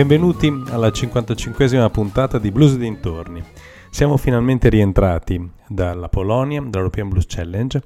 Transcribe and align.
Benvenuti 0.00 0.50
alla 0.70 0.88
55esima 0.88 1.90
puntata 1.90 2.38
di 2.38 2.50
Blues 2.50 2.78
dintorni. 2.78 3.44
Siamo 3.90 4.16
finalmente 4.16 4.70
rientrati 4.70 5.46
dalla 5.68 6.08
Polonia, 6.08 6.62
dall'European 6.62 7.10
Blues 7.10 7.26
Challenge 7.28 7.82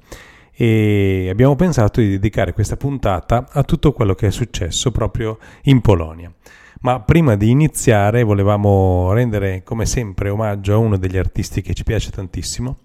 e 0.53 1.27
abbiamo 1.29 1.57
pensato 1.57 1.99
di 1.99 2.07
dedicare 2.07 2.53
questa 2.53 2.77
puntata 2.77 3.49
a 3.51 3.63
tutto 3.63 3.91
quello 3.91 4.15
che 4.15 4.27
è 4.27 4.31
successo 4.31 4.91
proprio 4.91 5.39
in 5.63 5.81
Polonia. 5.81 6.31
Ma 6.79 7.01
prima 7.01 7.35
di 7.35 7.49
iniziare 7.49 8.23
volevamo 8.23 9.11
rendere 9.11 9.63
come 9.63 9.85
sempre 9.85 10.29
omaggio 10.29 10.73
a 10.73 10.77
uno 10.77 10.95
degli 10.95 11.17
artisti 11.17 11.61
che 11.61 11.73
ci 11.73 11.83
piace 11.83 12.11
tantissimo, 12.11 12.77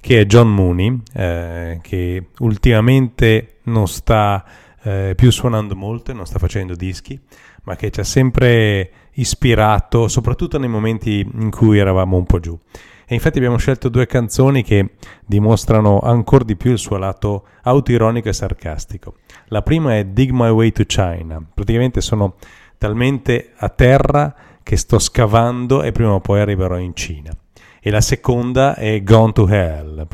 che 0.00 0.22
è 0.22 0.26
John 0.26 0.52
Mooney, 0.52 1.00
eh, 1.14 1.78
che 1.82 2.26
ultimamente 2.40 3.58
non 3.62 3.86
sta 3.86 4.44
eh, 4.82 5.14
più 5.16 5.30
suonando 5.30 5.76
molto 5.76 6.12
non 6.12 6.26
sta 6.26 6.38
facendo 6.38 6.74
dischi, 6.74 7.18
ma 7.64 7.76
che 7.76 7.90
ci 7.90 8.00
ha 8.00 8.04
sempre 8.04 8.90
ispirato, 9.12 10.08
soprattutto 10.08 10.58
nei 10.58 10.68
momenti 10.68 11.20
in 11.20 11.50
cui 11.50 11.78
eravamo 11.78 12.16
un 12.16 12.24
po' 12.24 12.40
giù. 12.40 12.58
E 13.06 13.14
infatti 13.14 13.38
abbiamo 13.38 13.58
scelto 13.58 13.88
due 13.88 14.06
canzoni 14.06 14.62
che 14.62 14.94
dimostrano 15.26 16.00
ancora 16.00 16.44
di 16.44 16.56
più 16.56 16.72
il 16.72 16.78
suo 16.78 16.96
lato 16.96 17.46
autoironico 17.62 18.28
e 18.28 18.32
sarcastico. 18.32 19.16
La 19.48 19.62
prima 19.62 19.96
è 19.96 20.04
Dig 20.06 20.30
My 20.30 20.48
Way 20.48 20.72
to 20.72 20.84
China, 20.84 21.44
praticamente 21.52 22.00
sono 22.00 22.36
talmente 22.78 23.52
a 23.56 23.68
terra 23.68 24.34
che 24.62 24.76
sto 24.76 24.98
scavando 24.98 25.82
e 25.82 25.92
prima 25.92 26.12
o 26.12 26.20
poi 26.20 26.40
arriverò 26.40 26.78
in 26.78 26.94
Cina. 26.94 27.36
E 27.84 27.90
la 27.90 28.00
seconda 28.00 28.76
è 28.76 29.02
Gone 29.02 29.32
to 29.32 29.48
Hell, 29.48 30.06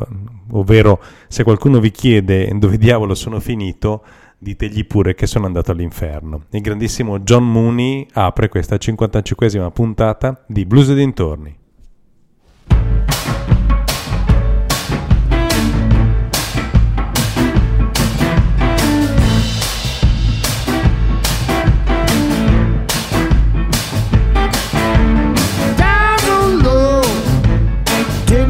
ovvero 0.53 1.01
se 1.29 1.45
qualcuno 1.45 1.81
vi 1.81 1.91
chiede 1.91 2.51
dove 2.59 2.79
diavolo 2.79 3.15
sono 3.15 3.41
finito, 3.41 4.03
ditegli 4.39 4.87
pure 4.87 5.15
che 5.15 5.27
sono 5.27 5.47
andato 5.47 5.73
all'inferno. 5.73 6.45
Il 6.51 6.61
grandissimo 6.61 7.19
John 7.21 7.51
Mooney 7.51 8.07
apre 8.13 8.49
questa 8.49 8.77
55esima 8.77 9.71
puntata 9.71 10.45
di 10.47 10.65
Blues 10.65 10.89
e 10.91 10.95
dintorni. 10.95 11.57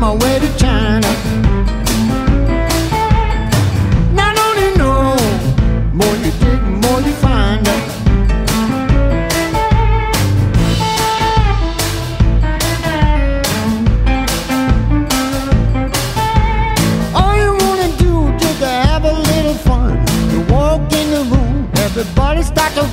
my 0.08 0.14
way 0.14 0.38
to 0.38 0.67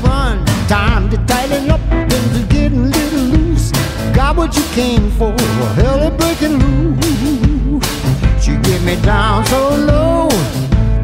run. 0.04 0.46
Time 0.68 1.10
to 1.10 1.18
tighten 1.26 1.70
up. 1.70 1.80
Things 2.10 2.44
are 2.44 2.48
getting 2.48 2.86
a 2.86 2.90
little 2.98 3.20
loose. 3.36 3.72
Got 4.14 4.36
what 4.38 4.56
you 4.56 4.64
came 4.74 5.12
for. 5.12 5.34
Hell 5.76 6.00
is 6.08 6.18
breaking 6.18 6.60
loose. 6.60 7.86
She 8.44 8.56
get 8.58 8.82
me 8.84 8.96
down 9.02 9.46
so 9.46 9.76
low. 9.76 10.30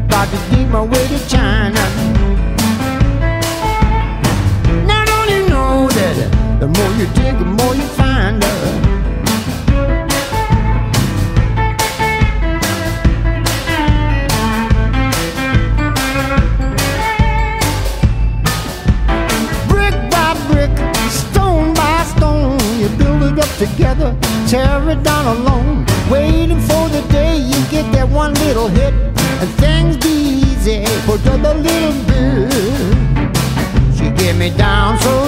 About 0.06 0.28
to 0.30 0.38
dig 0.50 0.68
my 0.68 0.82
way 0.82 1.08
to 1.08 1.28
China. 1.28 1.82
Now 4.86 5.04
don't 5.04 5.28
you 5.30 5.48
know 5.48 5.88
that 5.88 6.16
the 6.60 6.68
more 6.68 6.92
you 6.98 7.06
dig, 7.14 7.38
the 7.38 7.44
more 7.44 7.74
you 7.74 7.86
find 7.98 8.42
her. 8.42 8.91
Together, 23.40 24.16
tear 24.46 24.88
it 24.90 25.02
down 25.02 25.36
alone. 25.36 25.86
Waiting 26.10 26.60
for 26.60 26.88
the 26.88 27.02
day 27.10 27.36
you 27.36 27.58
get 27.70 27.90
that 27.92 28.08
one 28.08 28.34
little 28.34 28.68
hit, 28.68 28.92
and 29.40 29.50
things 29.56 29.96
be 29.96 30.42
easy 30.42 30.84
for 31.06 31.16
just 31.18 31.44
a 31.44 31.54
little 31.54 31.94
bit. 32.08 32.52
She 33.96 34.10
get 34.10 34.36
me 34.36 34.50
down 34.50 34.98
so 34.98 35.21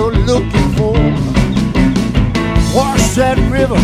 you're 0.00 0.12
looking 0.32 0.68
for. 0.78 0.96
Wash 2.74 3.04
that 3.16 3.36
river, 3.50 3.80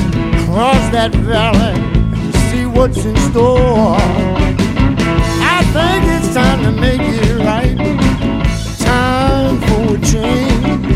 cross 0.46 0.84
that 0.96 1.12
valley, 1.14 1.76
and 2.20 2.34
see 2.48 2.64
what's 2.64 3.04
in 3.04 3.16
store. 3.28 3.96
I 5.56 5.58
think 5.74 6.00
it's 6.16 6.32
time 6.32 6.60
to 6.66 6.72
make 6.72 7.02
it 7.02 7.36
right. 7.50 7.76
Time 8.90 9.56
for 9.66 9.96
a 9.96 10.00
change. 10.12 10.86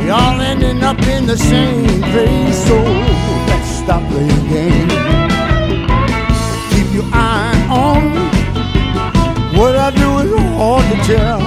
We 0.00 0.08
all 0.08 0.40
ending 0.40 0.82
up 0.82 1.00
in 1.14 1.26
the 1.26 1.36
same 1.36 2.00
place, 2.12 2.56
so 2.68 2.76
let's 3.50 3.68
stop 3.82 4.02
playing 4.10 4.44
games. 4.54 4.94
Keep 6.72 6.88
your 6.98 7.08
eye 7.12 7.60
on. 7.86 8.02
What 9.58 9.76
I 9.76 9.90
do 9.90 10.08
is 10.24 10.32
hard 10.56 10.84
to 10.92 10.96
tell 11.12 11.43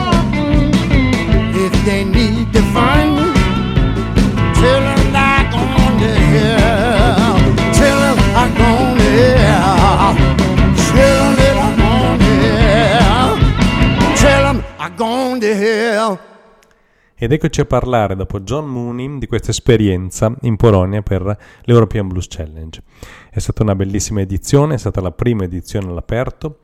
Ed 17.16 17.32
eccoci 17.32 17.62
a 17.62 17.66
parlare 17.66 18.16
dopo 18.16 18.40
John 18.40 18.68
Mooney 18.68 19.18
di 19.18 19.28
questa 19.28 19.52
esperienza 19.52 20.34
in 20.42 20.56
Polonia 20.56 21.02
per 21.02 21.38
l'European 21.64 22.08
Blues 22.08 22.28
Challenge. 22.30 22.82
È 23.30 23.40
stata 23.40 23.64
una 23.64 23.76
bellissima 23.76 24.22
edizione, 24.22 24.76
è 24.76 24.78
stata 24.78 25.02
la 25.02 25.12
prima 25.12 25.44
edizione 25.44 25.90
all'aperto 25.90 26.60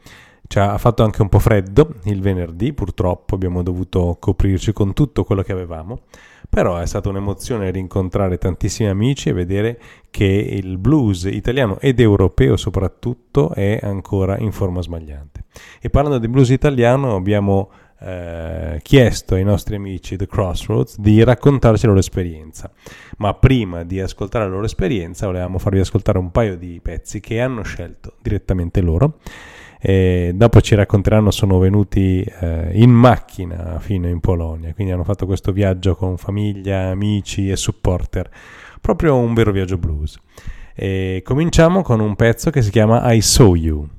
ci 0.47 0.59
ha 0.59 0.77
fatto 0.77 1.03
anche 1.03 1.21
un 1.21 1.29
po' 1.29 1.39
freddo 1.39 1.95
il 2.03 2.21
venerdì, 2.21 2.73
purtroppo 2.73 3.33
abbiamo 3.33 3.63
dovuto 3.63 4.17
coprirci 4.19 4.73
con 4.73 4.93
tutto 4.93 5.23
quello 5.23 5.41
che 5.41 5.51
avevamo, 5.51 6.01
però 6.49 6.77
è 6.77 6.85
stata 6.85 7.09
un'emozione 7.09 7.71
rincontrare 7.71 8.37
tantissimi 8.37 8.89
amici 8.89 9.29
e 9.29 9.33
vedere 9.33 9.79
che 10.11 10.25
il 10.25 10.77
blues 10.77 11.23
italiano 11.23 11.79
ed 11.79 11.99
europeo 11.99 12.55
soprattutto 12.57 13.51
è 13.53 13.79
ancora 13.81 14.37
in 14.37 14.51
forma 14.51 14.81
sbagliante. 14.81 15.45
E 15.81 15.89
parlando 15.89 16.19
di 16.19 16.27
blues 16.27 16.49
italiano 16.49 17.15
abbiamo 17.15 17.71
eh, 18.03 18.79
chiesto 18.81 19.35
ai 19.35 19.43
nostri 19.43 19.75
amici 19.75 20.15
The 20.17 20.27
Crossroads 20.27 20.99
di 20.99 21.23
raccontarci 21.23 21.83
la 21.83 21.89
loro 21.89 21.99
esperienza, 21.99 22.71
ma 23.17 23.33
prima 23.33 23.83
di 23.83 23.99
ascoltare 23.99 24.45
la 24.45 24.51
loro 24.51 24.65
esperienza 24.65 25.25
volevamo 25.25 25.57
farvi 25.57 25.79
ascoltare 25.79 26.17
un 26.17 26.31
paio 26.31 26.57
di 26.57 26.79
pezzi 26.81 27.19
che 27.19 27.39
hanno 27.39 27.63
scelto 27.63 28.15
direttamente 28.21 28.81
loro 28.81 29.19
e 29.85 30.31
dopo 30.33 30.61
ci 30.61 30.75
racconteranno 30.75 31.29
sono 31.29 31.59
venuti 31.59 32.21
eh, 32.21 32.69
in 32.71 32.89
macchina 32.89 33.79
fino 33.79 34.07
in 34.07 34.21
Polonia, 34.21 34.73
quindi 34.73 34.93
hanno 34.93 35.03
fatto 35.03 35.25
questo 35.25 35.51
viaggio 35.51 35.95
con 35.95 36.15
famiglia, 36.15 36.87
amici 36.87 37.49
e 37.49 37.57
supporter, 37.57 38.29
proprio 38.79 39.17
un 39.17 39.33
vero 39.33 39.51
viaggio 39.51 39.77
blues. 39.77 40.17
E 40.73 41.21
cominciamo 41.25 41.81
con 41.81 41.99
un 41.99 42.15
pezzo 42.15 42.49
che 42.49 42.61
si 42.61 42.71
chiama 42.71 43.11
I 43.11 43.21
Saw 43.21 43.55
You. 43.55 43.89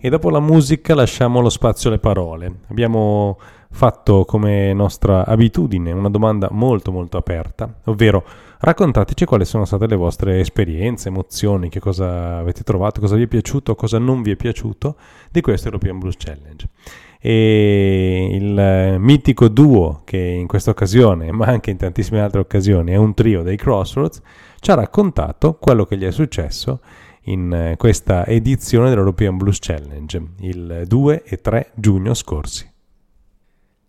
E 0.00 0.10
dopo 0.10 0.30
la 0.30 0.38
musica 0.38 0.94
lasciamo 0.94 1.40
lo 1.40 1.48
spazio 1.48 1.90
alle 1.90 1.98
parole. 1.98 2.60
Abbiamo 2.68 3.36
fatto 3.68 4.24
come 4.24 4.72
nostra 4.72 5.26
abitudine 5.26 5.90
una 5.90 6.08
domanda 6.08 6.48
molto 6.52 6.92
molto 6.92 7.16
aperta, 7.16 7.80
ovvero 7.86 8.24
raccontateci 8.60 9.24
quali 9.24 9.44
sono 9.44 9.64
state 9.64 9.88
le 9.88 9.96
vostre 9.96 10.38
esperienze, 10.38 11.08
emozioni, 11.08 11.68
che 11.68 11.80
cosa 11.80 12.38
avete 12.38 12.62
trovato, 12.62 13.00
cosa 13.00 13.16
vi 13.16 13.24
è 13.24 13.26
piaciuto, 13.26 13.74
cosa 13.74 13.98
non 13.98 14.22
vi 14.22 14.30
è 14.30 14.36
piaciuto 14.36 14.94
di 15.32 15.40
questo 15.40 15.66
European 15.66 15.98
Blues 15.98 16.14
Challenge. 16.16 16.68
E 17.20 18.28
il 18.30 18.56
eh, 18.56 18.98
mitico 18.98 19.48
duo 19.48 20.02
che 20.04 20.16
in 20.16 20.46
questa 20.46 20.70
occasione, 20.70 21.32
ma 21.32 21.46
anche 21.46 21.70
in 21.70 21.76
tantissime 21.76 22.20
altre 22.20 22.38
occasioni, 22.38 22.92
è 22.92 22.96
un 22.96 23.14
trio 23.14 23.42
dei 23.42 23.56
Crossroads, 23.56 24.22
ci 24.60 24.70
ha 24.70 24.74
raccontato 24.74 25.54
quello 25.54 25.84
che 25.84 25.96
gli 25.96 26.04
è 26.04 26.12
successo 26.12 26.80
in 27.28 27.52
eh, 27.52 27.76
questa 27.76 28.26
edizione 28.26 28.88
dell'European 28.88 29.36
Blues 29.36 29.58
Challenge 29.60 30.22
il 30.40 30.84
2 30.86 31.22
e 31.24 31.36
3 31.36 31.72
giugno 31.74 32.14
scorsi. 32.14 32.70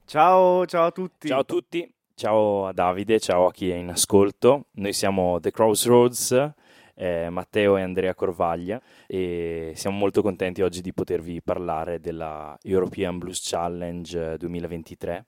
Ciao, 0.05 0.65
ciao 0.65 0.87
a 0.87 0.91
tutti. 0.91 1.27
Ciao 1.27 1.39
a 1.39 1.43
tutti, 1.43 1.93
ciao 2.15 2.67
a 2.67 2.73
Davide, 2.73 3.19
ciao 3.19 3.47
a 3.47 3.51
chi 3.51 3.69
è 3.69 3.75
in 3.75 3.89
ascolto. 3.89 4.65
Noi 4.71 4.93
siamo 4.93 5.39
The 5.39 5.51
Crossroads, 5.51 6.51
eh, 6.95 7.29
Matteo 7.29 7.77
e 7.77 7.81
Andrea 7.81 8.13
Corvaglia 8.13 8.81
e 9.07 9.71
siamo 9.75 9.97
molto 9.97 10.21
contenti 10.21 10.61
oggi 10.61 10.81
di 10.81 10.93
potervi 10.93 11.41
parlare 11.41 11.99
della 11.99 12.57
European 12.63 13.17
Blues 13.19 13.39
Challenge 13.41 14.37
2023 14.37 15.25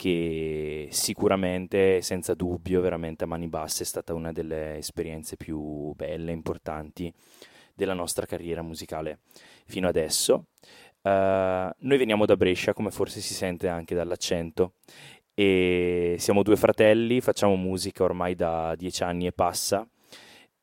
che 0.00 0.88
sicuramente, 0.92 2.00
senza 2.00 2.32
dubbio, 2.32 2.80
veramente 2.80 3.24
a 3.24 3.26
mani 3.26 3.48
basse 3.48 3.82
è 3.82 3.86
stata 3.86 4.14
una 4.14 4.32
delle 4.32 4.78
esperienze 4.78 5.36
più 5.36 5.92
belle 5.92 6.30
e 6.30 6.34
importanti 6.34 7.12
della 7.74 7.92
nostra 7.92 8.24
carriera 8.24 8.62
musicale 8.62 9.18
fino 9.66 9.88
adesso. 9.88 10.46
Uh, 11.02 11.68
noi 11.76 11.98
veniamo 11.98 12.24
da 12.24 12.34
Brescia, 12.34 12.72
come 12.72 12.90
forse 12.90 13.20
si 13.20 13.34
sente 13.34 13.68
anche 13.68 13.94
dall'accento, 13.94 14.72
e 15.34 16.16
siamo 16.18 16.42
due 16.42 16.56
fratelli, 16.56 17.20
facciamo 17.20 17.56
musica 17.56 18.02
ormai 18.02 18.34
da 18.34 18.74
dieci 18.76 19.02
anni 19.02 19.26
e 19.26 19.32
passa. 19.32 19.86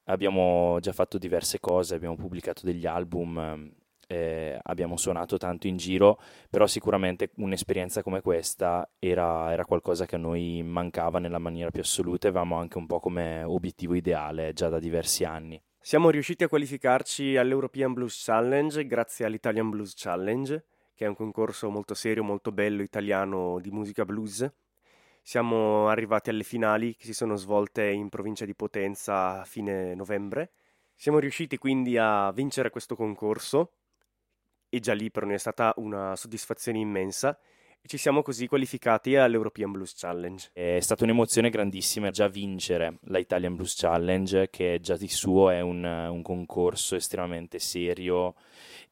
Abbiamo 0.06 0.80
già 0.80 0.94
fatto 0.94 1.20
diverse 1.20 1.60
cose, 1.60 1.94
abbiamo 1.94 2.16
pubblicato 2.16 2.66
degli 2.66 2.88
album, 2.88 3.72
eh, 4.08 4.58
abbiamo 4.64 4.98
suonato 4.98 5.38
tanto 5.38 5.68
in 5.68 5.78
giro, 5.78 6.20
però 6.50 6.66
sicuramente 6.66 7.32
un'esperienza 7.36 8.02
come 8.02 8.22
questa 8.22 8.90
era, 8.98 9.52
era 9.52 9.66
qualcosa 9.66 10.06
che 10.06 10.16
a 10.16 10.20
noi 10.20 10.64
mancava 10.64 11.20
nella 11.20 11.38
maniera 11.38 11.70
più 11.70 11.82
assoluta 11.82 12.28
e 12.28 12.30
avevamo 12.30 12.58
anche 12.58 12.78
un 12.78 12.88
po' 12.88 13.00
come 13.00 13.44
obiettivo 13.44 13.94
ideale 13.94 14.54
già 14.54 14.70
da 14.70 14.80
diversi 14.80 15.26
anni. 15.26 15.62
Siamo 15.80 16.10
riusciti 16.10 16.44
a 16.44 16.50
qualificarci 16.50 17.38
all'European 17.38 17.94
Blues 17.94 18.24
Challenge 18.24 18.86
grazie 18.86 19.26
all'Italian 19.26 19.70
Blues 19.70 19.94
Challenge, 19.96 20.66
che 20.94 21.06
è 21.06 21.08
un 21.08 21.16
concorso 21.16 21.70
molto 21.70 21.94
serio, 21.94 22.24
molto 22.24 22.52
bello 22.52 22.82
italiano 22.82 23.60
di 23.60 23.72
musica 23.72 24.04
blues. 24.04 24.50
Siamo 25.22 25.90
arrivati 25.90 26.30
alle 26.30 26.44
finali 26.44 26.96
che 26.96 27.06
si 27.06 27.14
sono 27.14 27.36
svolte 27.36 27.86
in 27.90 28.10
provincia 28.10 28.46
di 28.46 28.56
Potenza 28.56 29.42
a 29.42 29.44
fine 29.44 29.94
novembre. 29.94 30.52
Siamo 30.96 31.20
riusciti 31.20 31.58
quindi 31.58 31.98
a 31.98 32.32
vincere 32.32 32.70
questo 32.70 32.96
concorso 32.96 33.74
e 34.70 34.80
già 34.80 34.94
lì 34.94 35.10
per 35.12 35.24
noi 35.26 35.36
è 35.36 35.40
stata 35.40 35.74
una 35.78 36.16
soddisfazione 36.16 36.80
immensa 36.80 37.38
e 37.82 37.88
ci 37.88 37.98
siamo 37.98 38.22
così 38.22 38.48
qualificati 38.48 39.16
all'European 39.16 39.72
Blues 39.72 39.94
Challenge. 39.96 40.50
È 40.54 40.80
stata 40.80 41.04
un'emozione 41.04 41.50
grandissima 41.50 42.10
già 42.10 42.28
vincere 42.28 42.98
la 43.04 43.20
Italian 43.20 43.56
Blues 43.56 43.76
Challenge, 43.76 44.50
che 44.50 44.80
già 44.82 44.98
di 44.98 45.08
suo 45.08 45.50
è 45.50 45.62
un, 45.62 45.84
un 45.84 46.22
concorso 46.22 46.96
estremamente 46.96 47.60
serio 47.60 48.36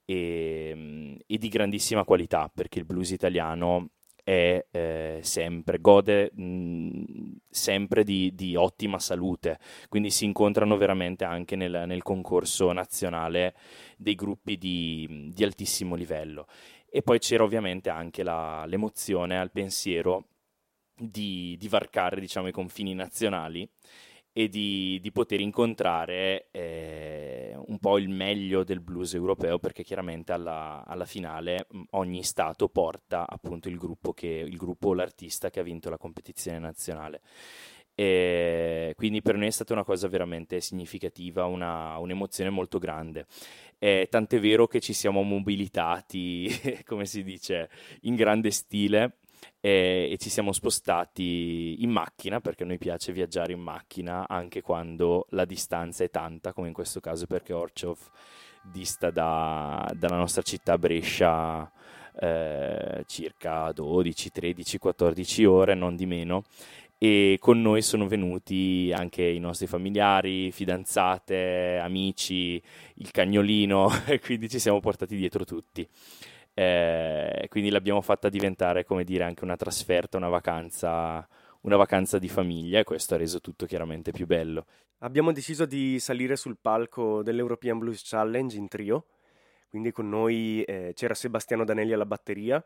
e, 0.05 1.17
e, 1.25 1.37
di 1.37 1.49
grandissima 1.49 2.03
qualità, 2.03 2.49
perché 2.53 2.79
il 2.79 2.85
blues 2.85 3.09
italiano 3.09 3.89
è 4.25 4.65
eh, 4.71 5.19
sempre, 5.21 5.79
gode 5.79 6.31
mh, 6.33 7.35
sempre 7.47 8.03
di, 8.03 8.33
di, 8.33 8.55
ottima 8.55 8.97
salute, 8.97 9.59
quindi 9.87 10.09
si 10.09 10.25
incontrano 10.25 10.77
veramente 10.77 11.23
anche 11.25 11.55
nel, 11.55 11.83
nel 11.85 12.01
concorso 12.01 12.71
nazionale 12.71 13.53
dei 13.97 14.15
gruppi 14.15 14.57
di, 14.57 15.29
di 15.31 15.43
altissimo 15.43 15.93
livello. 15.93 16.47
E 16.89 17.03
poi 17.03 17.19
c'era 17.19 17.43
ovviamente 17.43 17.91
anche 17.91 18.23
la, 18.23 18.65
l'emozione 18.65 19.37
al 19.37 19.51
pensiero 19.51 20.25
di, 20.97 21.55
di 21.59 21.67
varcare 21.67 22.19
diciamo, 22.19 22.47
i 22.47 22.51
confini 22.51 22.95
nazionali 22.95 23.69
e 24.37 24.49
di, 24.49 24.99
di 25.01 25.11
poter 25.13 25.39
incontrare 25.39 26.49
eh, 26.51 27.55
po' 27.85 27.99
il 27.99 28.09
meglio 28.09 28.63
del 28.63 28.79
blues 28.79 29.13
europeo 29.13 29.59
perché 29.59 29.83
chiaramente 29.83 30.31
alla, 30.31 30.83
alla 30.87 31.05
finale 31.05 31.67
mh, 31.69 31.81
ogni 31.91 32.23
stato 32.23 32.67
porta 32.67 33.27
appunto 33.29 33.69
il 33.69 33.77
gruppo, 33.77 34.11
che, 34.11 34.27
il 34.27 34.57
gruppo 34.57 34.87
o 34.87 34.93
l'artista 34.95 35.51
che 35.51 35.59
ha 35.59 35.63
vinto 35.63 35.91
la 35.91 35.99
competizione 35.99 36.57
nazionale. 36.57 37.21
E 37.93 38.93
quindi 38.97 39.21
per 39.21 39.35
noi 39.35 39.45
è 39.45 39.51
stata 39.51 39.73
una 39.73 39.83
cosa 39.83 40.07
veramente 40.07 40.59
significativa, 40.61 41.45
una, 41.45 41.99
un'emozione 41.99 42.49
molto 42.49 42.79
grande. 42.79 43.27
E 43.77 44.07
tant'è 44.09 44.39
vero 44.39 44.65
che 44.65 44.79
ci 44.79 44.93
siamo 44.93 45.21
mobilitati, 45.21 46.49
come 46.85 47.05
si 47.05 47.23
dice, 47.23 47.69
in 48.01 48.15
grande 48.15 48.49
stile 48.49 49.19
e, 49.59 50.09
e, 50.11 50.17
ci 50.17 50.29
siamo 50.29 50.51
spostati 50.51 51.83
in 51.83 51.89
macchina 51.89 52.39
perché 52.39 52.63
a 52.63 52.65
noi 52.65 52.77
piace 52.77 53.11
viaggiare 53.11 53.53
in 53.53 53.61
macchina 53.61 54.27
anche 54.27 54.61
quando 54.61 55.25
la 55.29 55.45
distanza 55.45 56.03
è 56.03 56.09
tanta, 56.09 56.53
come 56.53 56.67
in 56.67 56.73
questo 56.73 56.99
caso 56.99 57.25
perché 57.25 57.53
Orchov 57.53 57.97
dista 58.61 59.11
da, 59.11 59.89
dalla 59.95 60.17
nostra 60.17 60.41
città 60.41 60.77
Brescia 60.77 61.71
eh, 62.19 63.03
circa 63.07 63.71
12, 63.71 64.31
13, 64.31 64.77
14 64.77 65.45
ore, 65.45 65.73
non 65.73 65.95
di 65.95 66.05
meno. 66.05 66.43
E 66.97 67.37
con 67.39 67.61
noi 67.61 67.81
sono 67.81 68.07
venuti 68.07 68.91
anche 68.95 69.23
i 69.23 69.39
nostri 69.39 69.67
familiari, 69.67 70.51
fidanzate, 70.51 71.77
amici, 71.77 72.61
il 72.95 73.11
cagnolino, 73.11 73.89
e 74.07 74.19
quindi 74.19 74.49
ci 74.49 74.59
siamo 74.59 74.79
portati 74.79 75.15
dietro 75.15 75.43
tutti. 75.43 75.87
Eh, 76.57 77.47
quindi 77.49 77.69
l'abbiamo 77.69 78.01
fatta 78.01 78.29
diventare, 78.29 78.85
come 78.85 79.03
dire, 79.03 79.25
anche 79.25 79.43
una 79.43 79.57
trasferta, 79.57 80.15
una 80.15 80.29
vacanza, 80.29 81.27
una 81.61 81.75
vacanza 81.75 82.17
di 82.17 82.29
famiglia 82.29 82.79
e 82.79 82.85
questo 82.85 83.13
ha 83.13 83.17
reso 83.17 83.41
tutto 83.41 83.65
chiaramente 83.65 84.11
più 84.11 84.25
bello. 84.25 84.65
Abbiamo 84.99 85.33
deciso 85.33 85.65
di 85.65 85.99
salire 85.99 86.37
sul 86.37 86.57
palco 86.59 87.21
dell'European 87.21 87.77
Blues 87.77 88.01
Challenge 88.05 88.55
in 88.55 88.69
trio, 88.69 89.07
quindi 89.67 89.91
con 89.91 90.07
noi 90.07 90.63
eh, 90.63 90.93
c'era 90.95 91.13
Sebastiano 91.13 91.65
Danelli 91.65 91.91
alla 91.91 92.05
batteria, 92.05 92.65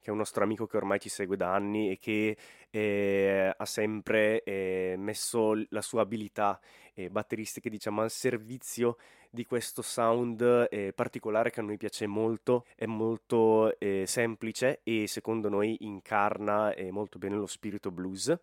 che 0.00 0.08
è 0.08 0.10
un 0.10 0.16
nostro 0.16 0.42
amico 0.42 0.66
che 0.66 0.76
ormai 0.76 0.98
ci 0.98 1.08
segue 1.08 1.36
da 1.36 1.52
anni 1.52 1.90
e 1.90 1.98
che 1.98 2.36
eh, 2.70 3.54
ha 3.56 3.64
sempre 3.66 4.42
eh, 4.42 4.94
messo 4.96 5.54
la 5.68 5.82
sua 5.82 6.02
abilità 6.02 6.58
eh, 6.94 7.10
batteristiche 7.10 7.68
diciamo 7.68 8.00
al 8.00 8.10
servizio 8.10 8.96
di 9.30 9.44
questo 9.44 9.82
sound 9.82 10.68
eh, 10.70 10.92
particolare 10.94 11.50
che 11.50 11.60
a 11.60 11.62
noi 11.62 11.76
piace 11.76 12.06
molto, 12.06 12.64
è 12.74 12.86
molto 12.86 13.78
eh, 13.78 14.04
semplice 14.06 14.80
e 14.82 15.06
secondo 15.06 15.48
noi 15.48 15.76
incarna 15.80 16.74
eh, 16.74 16.90
molto 16.90 17.18
bene 17.18 17.36
lo 17.36 17.46
spirito 17.46 17.90
blues. 17.90 18.36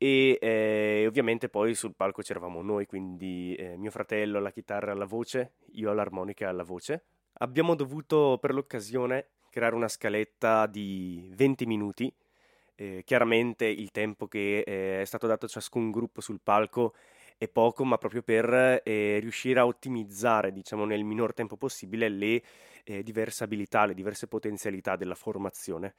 E 0.00 1.04
ovviamente 1.08 1.48
poi 1.48 1.74
sul 1.74 1.96
palco 1.96 2.22
c'eravamo 2.22 2.62
noi, 2.62 2.86
quindi 2.86 3.58
mio 3.76 3.90
fratello 3.90 4.38
alla 4.38 4.52
chitarra 4.52 4.90
e 4.90 4.94
alla 4.94 5.06
voce, 5.06 5.54
io 5.72 5.90
all'armonica 5.90 6.44
e 6.44 6.48
alla 6.48 6.62
voce. 6.62 7.06
Abbiamo 7.40 7.74
dovuto 7.74 8.38
per 8.40 8.54
l'occasione 8.54 9.30
creare 9.58 9.74
una 9.74 9.88
scaletta 9.88 10.66
di 10.66 11.28
20 11.34 11.66
minuti. 11.66 12.12
Eh, 12.76 13.02
chiaramente 13.04 13.66
il 13.66 13.90
tempo 13.90 14.28
che 14.28 14.60
eh, 14.60 15.00
è 15.00 15.04
stato 15.04 15.26
dato 15.26 15.46
a 15.46 15.48
ciascun 15.48 15.90
gruppo 15.90 16.20
sul 16.20 16.38
palco 16.40 16.94
è 17.36 17.48
poco, 17.48 17.84
ma 17.84 17.98
proprio 17.98 18.22
per 18.22 18.80
eh, 18.84 19.18
riuscire 19.20 19.58
a 19.58 19.66
ottimizzare, 19.66 20.52
diciamo, 20.52 20.84
nel 20.84 21.02
minor 21.02 21.34
tempo 21.34 21.56
possibile 21.56 22.08
le 22.08 22.40
eh, 22.84 23.02
diverse 23.02 23.42
abilità, 23.42 23.84
le 23.84 23.94
diverse 23.94 24.28
potenzialità 24.28 24.94
della 24.94 25.16
formazione. 25.16 25.96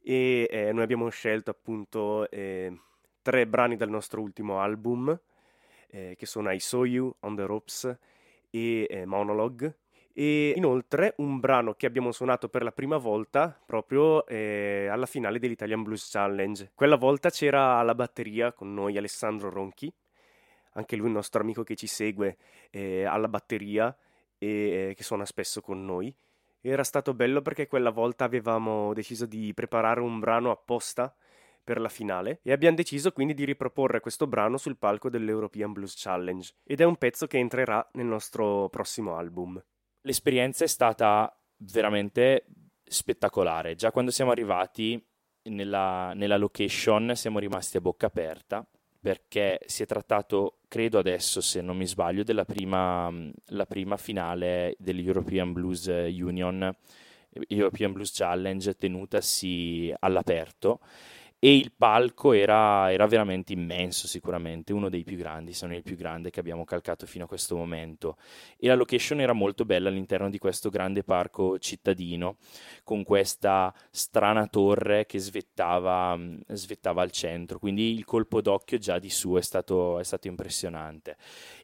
E 0.00 0.46
eh, 0.48 0.72
noi 0.72 0.84
abbiamo 0.84 1.08
scelto 1.08 1.50
appunto 1.50 2.30
eh, 2.30 2.72
tre 3.20 3.48
brani 3.48 3.76
dal 3.76 3.90
nostro 3.90 4.20
ultimo 4.20 4.60
album, 4.60 5.18
che 5.92 6.24
sono 6.24 6.50
I 6.50 6.58
Saw 6.58 6.84
You, 6.84 7.14
On 7.20 7.36
the 7.36 7.44
Ropes 7.44 7.98
e 8.48 9.02
Monologue 9.04 9.81
e 10.14 10.52
inoltre 10.56 11.14
un 11.18 11.40
brano 11.40 11.74
che 11.74 11.86
abbiamo 11.86 12.12
suonato 12.12 12.48
per 12.48 12.62
la 12.62 12.72
prima 12.72 12.96
volta 12.96 13.58
proprio 13.64 14.26
eh, 14.26 14.88
alla 14.90 15.06
finale 15.06 15.38
dell'Italian 15.38 15.82
Blues 15.82 16.10
Challenge. 16.10 16.72
Quella 16.74 16.96
volta 16.96 17.30
c'era 17.30 17.78
alla 17.78 17.94
batteria 17.94 18.52
con 18.52 18.74
noi 18.74 18.96
Alessandro 18.96 19.50
Ronchi, 19.50 19.92
anche 20.74 20.96
lui 20.96 21.06
un 21.06 21.12
nostro 21.12 21.40
amico 21.40 21.62
che 21.62 21.76
ci 21.76 21.86
segue 21.86 22.36
eh, 22.70 23.04
alla 23.04 23.28
batteria 23.28 23.94
e 24.38 24.90
eh, 24.90 24.94
che 24.94 25.02
suona 25.02 25.24
spesso 25.24 25.60
con 25.60 25.84
noi. 25.84 26.14
Era 26.60 26.84
stato 26.84 27.14
bello 27.14 27.42
perché 27.42 27.66
quella 27.66 27.90
volta 27.90 28.24
avevamo 28.24 28.92
deciso 28.94 29.26
di 29.26 29.52
preparare 29.52 30.00
un 30.00 30.20
brano 30.20 30.50
apposta 30.50 31.14
per 31.64 31.80
la 31.80 31.88
finale 31.88 32.40
e 32.42 32.52
abbiamo 32.52 32.76
deciso 32.76 33.12
quindi 33.12 33.34
di 33.34 33.44
riproporre 33.44 34.00
questo 34.00 34.26
brano 34.26 34.56
sul 34.56 34.76
palco 34.76 35.08
dell'European 35.08 35.72
Blues 35.72 35.94
Challenge 35.96 36.52
ed 36.64 36.80
è 36.80 36.84
un 36.84 36.96
pezzo 36.96 37.26
che 37.26 37.38
entrerà 37.38 37.88
nel 37.92 38.06
nostro 38.06 38.68
prossimo 38.68 39.16
album 39.16 39.62
l'esperienza 40.02 40.64
è 40.64 40.68
stata 40.68 41.34
veramente 41.56 42.46
spettacolare. 42.84 43.74
Già 43.74 43.90
quando 43.90 44.10
siamo 44.10 44.30
arrivati 44.30 45.02
nella, 45.44 46.12
nella, 46.14 46.36
location 46.36 47.12
siamo 47.14 47.38
rimasti 47.38 47.76
a 47.76 47.80
bocca 47.80 48.06
aperta 48.06 48.64
perché 49.00 49.60
si 49.66 49.82
è 49.82 49.86
trattato, 49.86 50.58
credo 50.68 50.98
adesso 50.98 51.40
se 51.40 51.60
non 51.60 51.76
mi 51.76 51.86
sbaglio, 51.86 52.22
della 52.22 52.44
prima, 52.44 53.12
prima 53.66 53.96
finale 53.96 54.76
dell'European 54.78 55.52
Blues 55.52 55.86
Union, 55.86 56.72
European 57.48 57.92
Blues 57.92 58.12
Challenge 58.14 58.76
tenutasi 58.76 59.92
all'aperto 59.98 60.78
e 61.44 61.56
il 61.56 61.72
palco 61.76 62.30
era, 62.34 62.92
era, 62.92 63.04
veramente 63.08 63.52
immenso 63.52 64.06
sicuramente, 64.06 64.72
uno 64.72 64.88
dei 64.88 65.02
più 65.02 65.16
grandi, 65.16 65.52
se 65.52 65.66
non 65.66 65.74
il 65.74 65.82
più 65.82 65.96
grande 65.96 66.30
che 66.30 66.38
abbiamo 66.38 66.62
calcato 66.62 67.04
fino 67.04 67.24
a 67.24 67.26
questo 67.26 67.56
momento. 67.56 68.16
E 68.56 68.68
la 68.68 68.76
location 68.76 69.18
era 69.18 69.32
molto 69.32 69.64
bella 69.64 69.88
all'interno 69.88 70.30
di 70.30 70.38
questo 70.38 70.70
grande 70.70 71.02
parco 71.02 71.58
cittadino 71.58 72.36
con 72.84 73.02
questa 73.02 73.74
strana 73.90 74.46
torre 74.46 75.04
che 75.04 75.18
svettava, 75.18 76.16
svettava 76.46 77.02
al 77.02 77.10
centro, 77.10 77.58
quindi 77.58 77.92
il 77.92 78.04
colpo 78.04 78.40
d'occhio 78.40 78.78
già 78.78 79.00
di 79.00 79.10
su 79.10 79.34
è 79.34 79.42
stato, 79.42 79.98
è 79.98 80.04
stato 80.04 80.28
impressionante. 80.28 81.16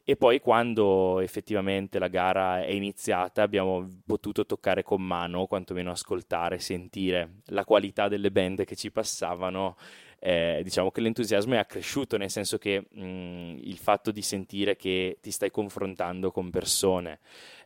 E 0.03 0.17
poi 0.17 0.41
quando 0.41 1.19
effettivamente 1.19 1.99
la 1.99 2.07
gara 2.09 2.63
è 2.63 2.71
iniziata 2.71 3.43
abbiamo 3.43 3.87
potuto 4.05 4.45
toccare 4.45 4.83
con 4.83 5.01
mano, 5.03 5.45
quantomeno 5.45 5.91
ascoltare, 5.91 6.59
sentire 6.59 7.35
la 7.45 7.63
qualità 7.63 8.07
delle 8.09 8.31
band 8.31 8.65
che 8.65 8.75
ci 8.75 8.91
passavano. 8.91 9.68
Eh, 10.21 10.59
diciamo 10.63 10.91
che 10.91 10.99
l'entusiasmo 10.99 11.53
è 11.53 11.57
accresciuto, 11.57 12.17
nel 12.17 12.29
senso 12.29 12.57
che 12.57 12.85
mh, 12.89 13.59
il 13.61 13.77
fatto 13.77 14.11
di 14.11 14.21
sentire 14.21 14.75
che 14.75 15.17
ti 15.21 15.31
stai 15.31 15.49
confrontando 15.49 16.29
con 16.31 16.49
persone 16.49 17.19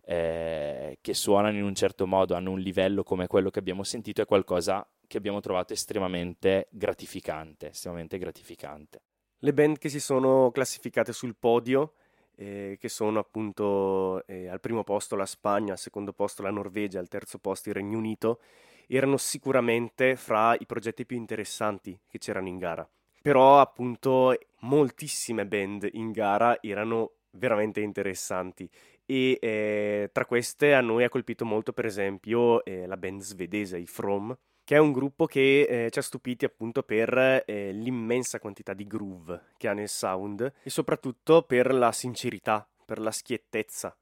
eh, 0.05 0.99
che 1.01 1.13
suonano 1.13 1.57
in 1.57 1.63
un 1.63 1.73
certo 1.73 2.05
modo, 2.05 2.35
hanno 2.35 2.51
un 2.51 2.59
livello 2.59 3.03
come 3.03 3.27
quello 3.27 3.49
che 3.49 3.59
abbiamo 3.59 3.83
sentito, 3.83 4.21
è 4.21 4.25
qualcosa 4.25 4.87
che 5.07 5.17
abbiamo 5.17 5.39
trovato 5.39 5.73
estremamente 5.73 6.67
gratificante, 6.69 7.69
estremamente 7.69 8.17
gratificante. 8.17 9.01
Le 9.39 9.53
band 9.53 9.77
che 9.77 9.89
si 9.89 9.99
sono 9.99 10.51
classificate 10.51 11.11
sul 11.11 11.35
podio 11.35 11.93
eh, 12.35 12.77
che 12.79 12.89
sono 12.89 13.19
appunto 13.19 14.25
eh, 14.25 14.47
al 14.47 14.59
primo 14.59 14.83
posto 14.83 15.15
la 15.15 15.25
Spagna, 15.25 15.73
al 15.73 15.77
secondo 15.77 16.13
posto 16.13 16.41
la 16.41 16.51
Norvegia, 16.51 16.99
al 16.99 17.07
terzo 17.07 17.37
posto 17.37 17.69
il 17.69 17.75
Regno 17.75 17.97
Unito, 17.97 18.39
erano 18.87 19.17
sicuramente 19.17 20.15
fra 20.15 20.55
i 20.55 20.65
progetti 20.65 21.05
più 21.05 21.17
interessanti 21.17 21.99
che 22.07 22.17
c'erano 22.17 22.47
in 22.47 22.57
gara. 22.57 22.87
Però 23.21 23.59
appunto 23.59 24.37
moltissime 24.59 25.45
band 25.45 25.89
in 25.93 26.11
gara 26.11 26.61
erano 26.61 27.13
veramente 27.31 27.79
interessanti 27.79 28.69
e 29.05 29.37
eh, 29.41 30.09
tra 30.11 30.25
queste 30.25 30.73
a 30.73 30.81
noi 30.81 31.03
ha 31.03 31.09
colpito 31.09 31.45
molto 31.45 31.73
per 31.73 31.85
esempio 31.85 32.63
eh, 32.63 32.85
la 32.85 32.97
band 32.97 33.21
svedese, 33.21 33.77
i 33.77 33.85
From, 33.85 34.37
che 34.63 34.75
è 34.75 34.79
un 34.79 34.91
gruppo 34.91 35.25
che 35.25 35.61
eh, 35.61 35.89
ci 35.89 35.99
ha 35.99 36.01
stupiti 36.01 36.45
appunto 36.45 36.83
per 36.83 37.43
eh, 37.45 37.71
l'immensa 37.71 38.39
quantità 38.39 38.73
di 38.73 38.85
groove 38.85 39.51
che 39.57 39.67
ha 39.67 39.73
nel 39.73 39.89
sound 39.89 40.53
e 40.63 40.69
soprattutto 40.69 41.43
per 41.43 41.73
la 41.73 41.91
sincerità, 41.91 42.67
per 42.85 42.99
la 42.99 43.11
schiettezza 43.11 43.95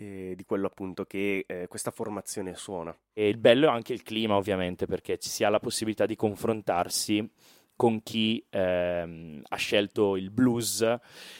eh, 0.00 0.32
di 0.34 0.44
quello 0.44 0.66
appunto 0.66 1.04
che 1.04 1.44
eh, 1.46 1.66
questa 1.68 1.90
formazione 1.90 2.54
suona. 2.54 2.96
E 3.12 3.28
il 3.28 3.36
bello 3.36 3.66
è 3.66 3.70
anche 3.70 3.92
il 3.92 4.02
clima 4.02 4.36
ovviamente 4.36 4.86
perché 4.86 5.18
ci 5.18 5.28
si 5.28 5.44
ha 5.44 5.50
la 5.50 5.60
possibilità 5.60 6.06
di 6.06 6.16
confrontarsi 6.16 7.30
con 7.76 8.02
chi 8.02 8.44
ehm, 8.50 9.40
ha 9.42 9.56
scelto 9.56 10.16
il 10.16 10.30
blues 10.30 10.98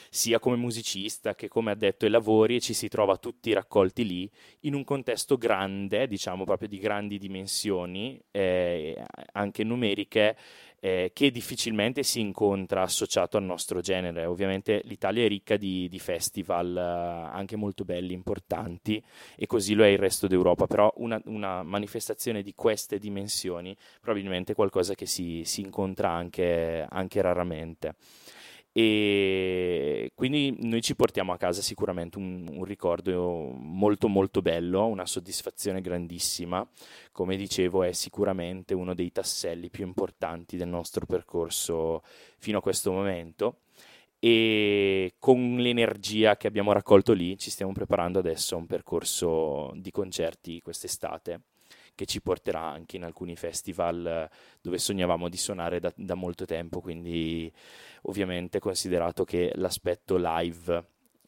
sia 0.09 0.39
come 0.39 0.55
musicista 0.55 1.35
che 1.35 1.47
come 1.47 1.69
addetto 1.69 2.05
ai 2.05 2.11
lavori 2.11 2.55
e 2.55 2.59
ci 2.59 2.73
si 2.73 2.87
trova 2.87 3.17
tutti 3.17 3.53
raccolti 3.53 4.03
lì 4.03 4.31
in 4.61 4.73
un 4.73 4.83
contesto 4.83 5.37
grande, 5.37 6.07
diciamo 6.07 6.43
proprio 6.43 6.67
di 6.67 6.79
grandi 6.79 7.19
dimensioni, 7.19 8.19
eh, 8.31 9.03
anche 9.33 9.63
numeriche, 9.63 10.35
eh, 10.81 11.11
che 11.13 11.29
difficilmente 11.29 12.01
si 12.03 12.19
incontra 12.19 12.81
associato 12.81 13.37
al 13.37 13.43
nostro 13.43 13.79
genere. 13.79 14.25
Ovviamente 14.25 14.81
l'Italia 14.85 15.23
è 15.23 15.27
ricca 15.27 15.55
di, 15.55 15.87
di 15.87 15.99
festival 15.99 16.75
eh, 16.75 17.31
anche 17.33 17.55
molto 17.55 17.85
belli, 17.85 18.13
importanti, 18.13 19.01
e 19.37 19.45
così 19.45 19.75
lo 19.75 19.83
è 19.83 19.87
il 19.87 19.99
resto 19.99 20.27
d'Europa, 20.27 20.65
però 20.65 20.91
una, 20.97 21.21
una 21.25 21.63
manifestazione 21.63 22.41
di 22.41 22.53
queste 22.55 22.97
dimensioni 22.97 23.77
probabilmente 24.01 24.51
è 24.51 24.55
qualcosa 24.55 24.95
che 24.95 25.05
si, 25.05 25.43
si 25.45 25.61
incontra 25.61 26.09
anche, 26.09 26.85
anche 26.89 27.21
raramente. 27.21 27.95
E 28.73 30.11
quindi 30.15 30.55
noi 30.61 30.81
ci 30.81 30.95
portiamo 30.95 31.33
a 31.33 31.37
casa 31.37 31.61
sicuramente 31.61 32.17
un, 32.17 32.47
un, 32.49 32.63
ricordo 32.63 33.51
molto 33.53 34.07
molto 34.07 34.41
bello, 34.41 34.87
una 34.87 35.05
soddisfazione 35.05 35.81
grandissima, 35.81 36.65
come 37.11 37.35
dicevo 37.35 37.83
è 37.83 37.91
sicuramente 37.91 38.73
uno 38.73 38.93
dei 38.93 39.11
tasselli 39.11 39.69
più 39.69 39.85
importanti 39.85 40.55
del 40.55 40.69
nostro 40.69 41.05
percorso 41.05 42.01
fino 42.37 42.59
a 42.59 42.61
questo 42.61 42.91
momento. 42.91 43.59
E 44.19 45.15
con 45.19 45.57
l'energia 45.57 46.37
che 46.37 46.47
abbiamo 46.47 46.71
raccolto 46.73 47.11
lì 47.13 47.37
ci 47.37 47.49
stiamo 47.49 47.71
preparando 47.73 48.19
adesso 48.19 48.55
a 48.55 48.59
un 48.59 48.67
percorso 48.67 49.71
di 49.75 49.91
concerti 49.91 50.61
quest'estate 50.61 51.41
che 52.01 52.07
ci 52.07 52.19
porterà 52.19 52.61
anche 52.61 52.95
in 52.95 53.03
alcuni 53.03 53.35
festival 53.35 54.27
dove 54.59 54.77
sognavamo 54.79 55.29
di 55.29 55.37
suonare 55.37 55.79
da, 55.79 55.93
da 55.95 56.15
molto 56.15 56.45
tempo, 56.45 56.81
quindi 56.81 57.51
ovviamente 58.03 58.57
considerato 58.57 59.23
che 59.23 59.51
l'aspetto 59.53 60.15
live 60.17 60.83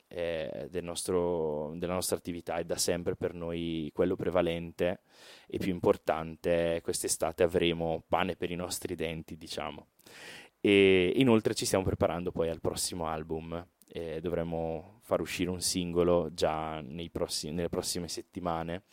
eh, 0.07 0.67
del 0.71 0.83
nostro, 0.83 1.73
della 1.75 1.93
nostra 1.93 2.15
attività 2.15 2.55
è 2.55 2.63
da 2.63 2.77
sempre 2.77 3.15
per 3.15 3.35
noi 3.35 3.91
quello 3.93 4.15
prevalente 4.15 5.01
e 5.45 5.59
più 5.59 5.71
importante, 5.71 6.79
quest'estate 6.81 7.43
avremo 7.43 8.03
pane 8.07 8.35
per 8.35 8.49
i 8.49 8.55
nostri 8.55 8.95
denti, 8.95 9.37
diciamo. 9.37 9.89
E 10.59 11.13
inoltre 11.17 11.53
ci 11.53 11.67
stiamo 11.67 11.83
preparando 11.83 12.31
poi 12.31 12.49
al 12.49 12.61
prossimo 12.61 13.05
album. 13.05 13.63
E 13.95 14.21
dovremo 14.21 14.97
far 15.01 15.21
uscire 15.21 15.51
un 15.51 15.61
singolo 15.61 16.33
già 16.33 16.83
prossimi, 17.11 17.53
nelle 17.53 17.69
prossime 17.69 18.07
settimane 18.07 18.85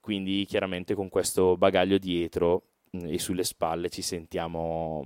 quindi 0.00 0.44
chiaramente 0.46 0.94
con 0.94 1.08
questo 1.08 1.56
bagaglio 1.56 1.98
dietro 1.98 2.62
mm, 2.96 3.06
e 3.06 3.18
sulle 3.18 3.44
spalle 3.44 3.88
ci 3.88 4.02
sentiamo 4.02 5.04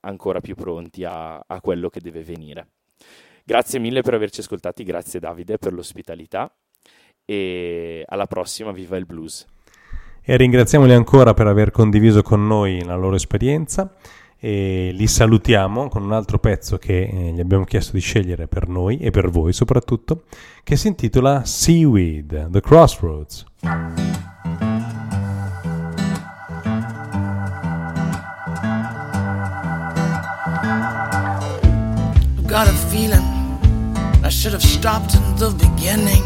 ancora 0.00 0.40
più 0.40 0.54
pronti 0.54 1.04
a, 1.04 1.42
a 1.46 1.60
quello 1.60 1.88
che 1.90 2.00
deve 2.00 2.22
venire. 2.22 2.68
Grazie 3.44 3.78
mille 3.78 4.02
per 4.02 4.14
averci 4.14 4.40
ascoltati, 4.40 4.84
grazie 4.84 5.20
Davide 5.20 5.58
per 5.58 5.72
l'ospitalità 5.72 6.52
e 7.24 8.04
alla 8.06 8.26
prossima, 8.26 8.72
viva 8.72 8.96
il 8.96 9.06
blues. 9.06 9.46
E 10.22 10.36
ringraziamoli 10.36 10.92
ancora 10.92 11.32
per 11.34 11.46
aver 11.46 11.70
condiviso 11.70 12.22
con 12.22 12.46
noi 12.46 12.84
la 12.84 12.96
loro 12.96 13.16
esperienza 13.16 13.94
e 14.38 14.90
li 14.92 15.06
salutiamo 15.06 15.88
con 15.88 16.02
un 16.02 16.12
altro 16.12 16.38
pezzo 16.38 16.78
che 16.78 17.02
eh, 17.02 17.32
gli 17.32 17.40
abbiamo 17.40 17.64
chiesto 17.64 17.92
di 17.92 18.00
scegliere 18.00 18.46
per 18.46 18.68
noi 18.68 18.98
e 18.98 19.10
per 19.10 19.30
voi 19.30 19.52
soprattutto, 19.52 20.24
che 20.62 20.76
si 20.76 20.88
intitola 20.88 21.44
Seaweed, 21.44 22.50
The 22.50 22.60
Crossroads. 22.60 24.07
Got 32.64 32.74
a 32.74 32.88
feeling 32.90 33.22
I 34.24 34.30
should 34.30 34.52
have 34.52 34.64
stopped 34.64 35.14
in 35.14 35.36
the 35.36 35.50
beginning. 35.64 36.24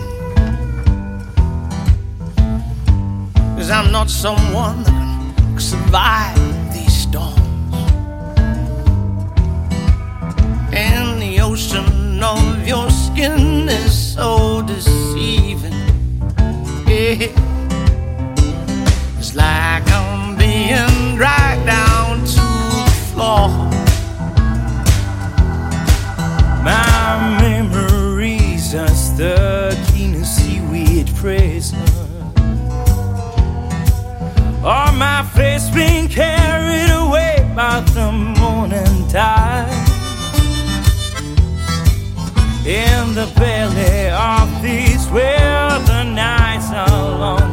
Cause 3.55 3.71
I'm 3.71 3.93
not 3.93 4.09
someone 4.09 4.83
that 4.85 5.35
can 5.37 5.61
survive 5.61 6.73
these 6.73 6.95
storms. 7.07 7.39
And 10.73 11.21
the 11.21 11.41
ocean 11.43 12.23
of 12.23 12.67
your 12.67 12.89
skin 12.89 13.69
is 13.69 14.15
so 14.15 14.63
deceiving. 14.63 15.81
Yeah. 16.89 17.29
It's 19.19 19.35
like 19.35 19.87
I'm 20.01 20.39
being 20.39 21.17
dragged 21.19 21.67
down 21.67 22.21
to 22.21 22.45
the 22.87 22.91
floor. 23.13 23.72
My 27.05 27.19
memories 27.41 28.77
are 28.77 28.87
stuck 28.87 29.77
in 29.99 30.15
a 30.15 30.25
seaweed 30.25 31.09
prison. 31.17 31.83
Or 34.63 34.87
my 34.93 35.29
face 35.35 35.69
being 35.71 36.07
carried 36.07 36.93
away 37.05 37.53
by 37.57 37.81
the 37.97 38.13
morning 38.13 39.09
tide. 39.09 39.69
In 42.65 43.15
the 43.19 43.29
belly 43.35 44.11
of 44.11 44.63
these 44.63 45.05
where 45.09 45.71
the 45.91 46.05
nights 46.05 46.71
are 46.71 47.19
long. 47.25 47.53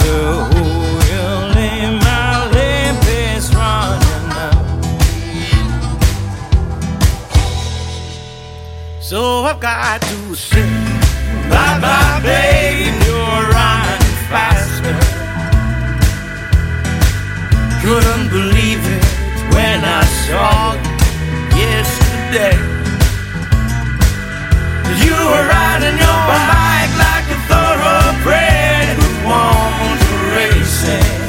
The 0.00 0.75
So 9.08 9.44
I've 9.44 9.60
got 9.60 10.02
to 10.02 10.34
say 10.34 10.66
bye 11.48 11.78
bye, 11.78 12.18
babe. 12.24 12.92
You're 13.06 13.42
running 13.54 14.16
faster. 14.26 14.98
Couldn't 17.86 18.30
believe 18.30 18.82
it 18.82 19.06
when 19.54 19.84
I 19.84 20.02
saw 20.26 20.74
you 21.54 21.66
yesterday. 21.66 22.58
You 25.06 25.14
were 25.14 25.46
riding 25.54 25.98
your 26.02 26.20
bike 26.26 26.92
like 27.06 27.26
a 27.30 27.38
thoroughbred 27.46 28.88
who 28.98 29.08
won 29.28 29.98
the 30.02 31.25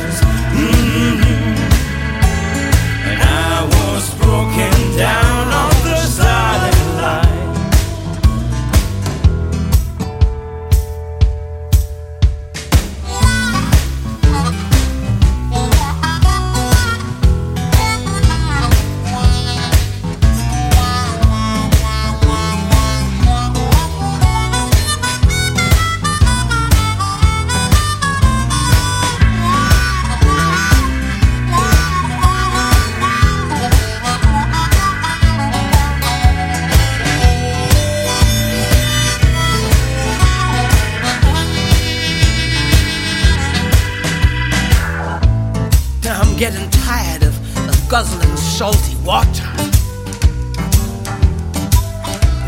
guzzling 47.89 48.36
salty 48.36 48.95
water. 49.06 49.47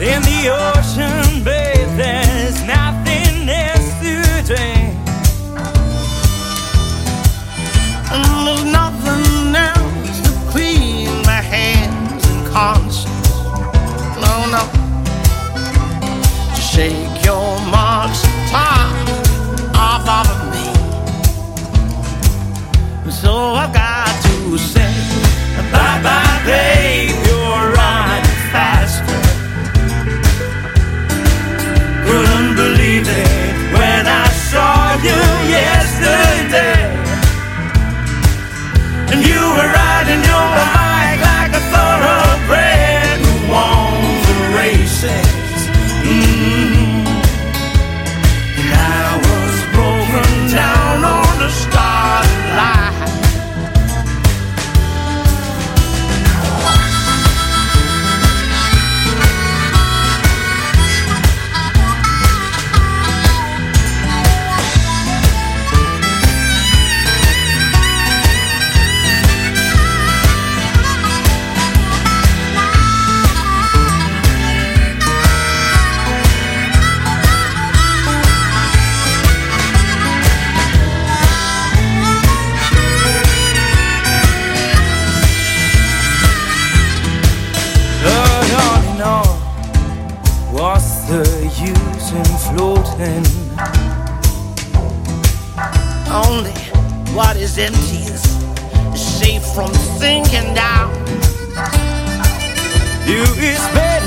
In 0.01 0.21
the 0.23 0.49
ocean, 0.49 1.43
babe, 1.43 1.58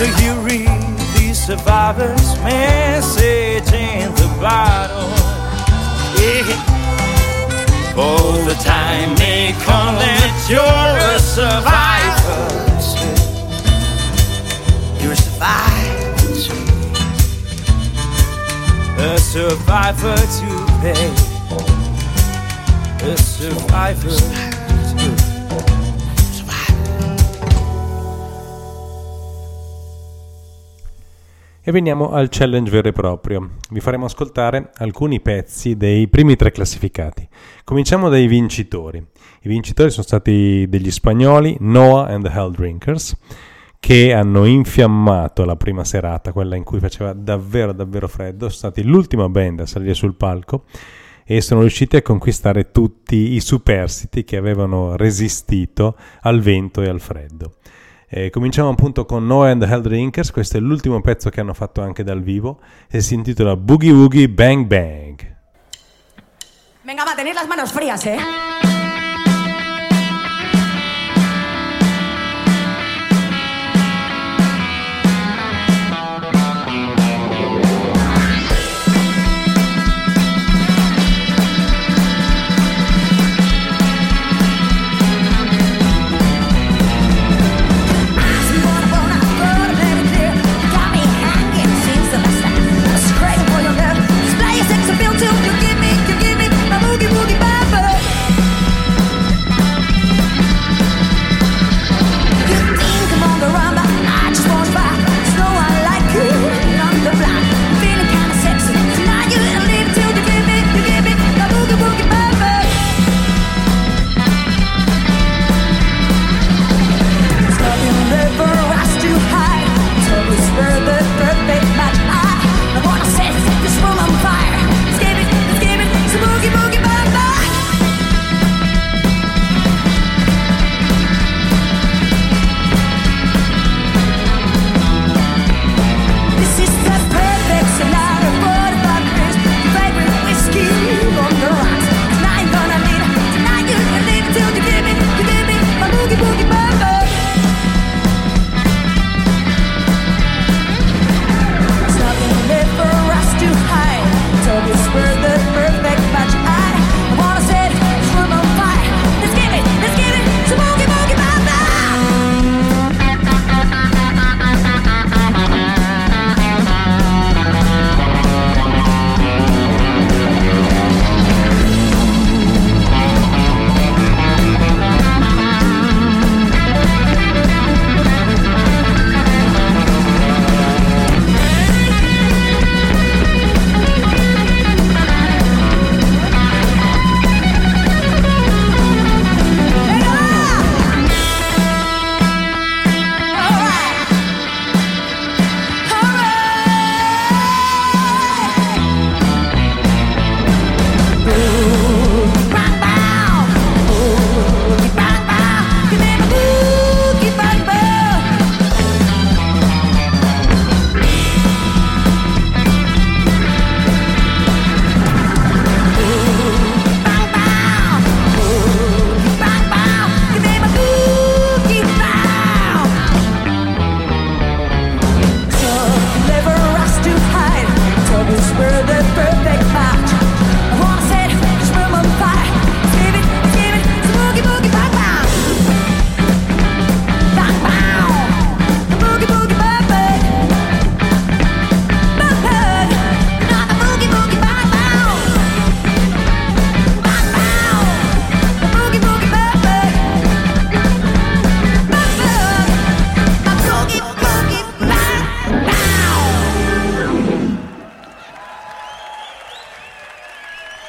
better 0.03 0.23
you 0.23 0.35
read 0.41 0.69
the 1.15 1.33
survivor's 1.35 2.37
message 2.43 3.73
in 3.73 4.11
the 4.15 4.27
bottle. 4.41 5.09
Yeah. 6.19 6.71
Oh, 7.97 8.43
the 8.49 8.55
time 8.55 9.15
may 9.19 9.53
come 9.65 9.97
that 9.97 10.47
you're 10.51 10.99
a 11.11 11.19
survivor. 11.21 12.43
You're 15.01 15.12
a 15.12 15.17
survivor. 15.17 16.21
A 18.99 19.19
survivor 19.19 20.17
to 20.17 20.49
pay. 20.81 21.11
A 23.05 23.17
survivor 23.17 24.52
E 31.64 31.70
veniamo 31.70 32.11
al 32.11 32.27
challenge 32.29 32.72
vero 32.72 32.88
e 32.88 32.92
proprio. 32.92 33.51
Vi 33.70 33.79
faremo 33.79 34.07
ascoltare 34.07 34.72
alcuni 34.79 35.20
pezzi 35.20 35.77
dei 35.77 36.09
primi 36.09 36.35
tre 36.35 36.51
classificati. 36.51 37.29
Cominciamo 37.62 38.09
dai 38.09 38.27
vincitori. 38.27 38.98
I 38.98 39.48
vincitori 39.48 39.90
sono 39.90 40.03
stati 40.03 40.66
degli 40.68 40.90
spagnoli 40.90 41.57
Noah 41.61 42.09
and 42.09 42.25
the 42.25 42.33
Hell 42.37 42.51
Drinkers 42.51 43.16
che 43.79 44.12
hanno 44.12 44.44
infiammato 44.44 45.44
la 45.44 45.55
prima 45.55 45.85
serata, 45.85 46.33
quella 46.33 46.57
in 46.57 46.64
cui 46.64 46.81
faceva 46.81 47.12
davvero 47.12 47.72
davvero 47.72 48.09
freddo, 48.09 48.48
sono 48.48 48.72
stati 48.72 48.83
l'ultima 48.83 49.29
band 49.29 49.61
a 49.61 49.66
salire 49.66 49.94
sul 49.94 50.16
palco 50.16 50.64
e 51.25 51.40
sono 51.40 51.61
riusciti 51.61 51.94
a 51.94 52.03
conquistare 52.03 52.72
tutti 52.72 53.35
i 53.35 53.40
superstiti 53.40 54.25
che 54.25 54.37
avevano 54.37 54.96
resistito 54.96 55.96
al 56.22 56.40
vento 56.40 56.83
e 56.83 56.88
al 56.88 56.98
freddo. 56.98 57.53
Eh, 58.14 58.29
cominciamo 58.29 58.68
appunto 58.68 59.07
con 59.07 59.27
Noah 59.27 59.53
and 59.53 59.64
the 59.64 59.72
Hell 59.72 59.81
Drinkers, 59.81 60.33
questo 60.33 60.59
è 60.59 60.61
l'ultimo 60.61 61.01
pezzo 61.01 61.31
che 61.31 61.40
hanno 61.40 61.55
fatto 61.55 61.81
anche 61.81 62.05
dal 62.05 62.20
vivo 62.20 62.61
e 62.90 63.01
si 63.01 63.14
intitola 63.14 63.57
Boogie 63.57 63.90
Woogie 63.90 64.29
Bang 64.29 64.66
Bang. 64.66 65.37
Venga, 66.83 67.05
va, 67.05 67.14
tener 67.16 67.35
las 67.35 67.48
manos 67.48 67.72
frías, 67.72 68.05
¿eh? 68.05 68.18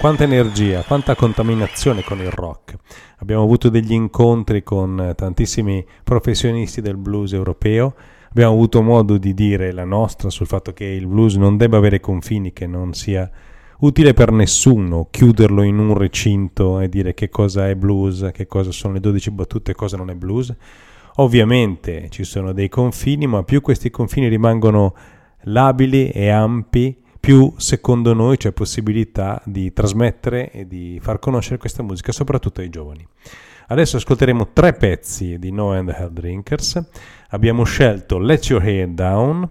Quanta 0.04 0.26
energia, 0.26 0.84
quanta 0.84 1.16
contaminazione 1.16 2.04
con 2.04 2.20
il 2.20 2.30
rock. 2.30 2.76
Abbiamo 3.20 3.42
avuto 3.42 3.70
degli 3.70 3.94
incontri 3.94 4.62
con 4.62 5.00
eh, 5.00 5.16
tantissimi 5.16 5.82
professionisti 6.04 6.82
del 6.82 6.98
blues 6.98 7.32
europeo, 7.32 7.96
abbiamo 8.30 8.52
avuto 8.52 8.82
modo 8.82 9.18
di 9.18 9.34
dire 9.34 9.72
la 9.72 9.86
nostra 9.86 10.30
sul 10.30 10.46
fatto 10.46 10.74
che 10.74 10.84
il 10.84 11.08
blues 11.08 11.36
non 11.36 11.56
debba 11.56 11.78
avere 11.78 12.02
confini, 12.02 12.52
che 12.52 12.68
non 12.68 12.94
sia 12.94 13.32
utile 13.80 14.14
per 14.14 14.34
nessuno 14.34 15.08
chiuderlo 15.10 15.64
in 15.64 15.80
un 15.80 15.94
recinto 15.98 16.82
e 16.82 16.90
dire 16.90 17.14
che 17.14 17.30
cosa 17.30 17.70
è 17.70 17.76
blues, 17.76 18.30
che 18.34 18.46
cosa 18.46 18.74
sono 18.74 18.96
le 18.96 19.00
12 19.00 19.32
battute 19.32 19.72
e 19.72 19.76
cosa 19.76 19.96
non 19.96 20.10
è 20.10 20.16
blues. 20.16 20.54
Ovviamente 21.16 22.10
ci 22.10 22.26
sono 22.26 22.52
dei 22.52 22.68
confini, 22.68 23.26
ma 23.26 23.44
più 23.44 23.62
questi 23.62 23.90
confini 23.90 24.28
rimangono 24.28 24.94
labili 25.44 26.10
e 26.10 26.28
ampi, 26.28 27.03
più 27.24 27.54
secondo 27.56 28.14
noi 28.14 28.36
c'è 28.36 28.52
possibilità 28.52 29.42
di 29.46 29.72
trasmettere 29.72 30.52
e 30.52 30.68
di 30.68 31.00
far 31.02 31.20
conoscere 31.20 31.58
questa 31.58 31.82
musica 31.82 32.12
soprattutto 32.12 32.60
ai 32.60 32.68
giovani. 32.68 33.08
Adesso 33.68 33.96
ascolteremo 33.96 34.50
tre 34.52 34.74
pezzi 34.74 35.40
di 35.40 35.50
No 35.50 35.72
and 35.72 35.88
Hell 35.88 36.12
Drinkers. 36.12 36.84
Abbiamo 37.30 37.64
scelto 37.64 38.20
Let 38.20 38.50
Your 38.50 38.62
Hair 38.62 38.90
Down, 38.90 39.50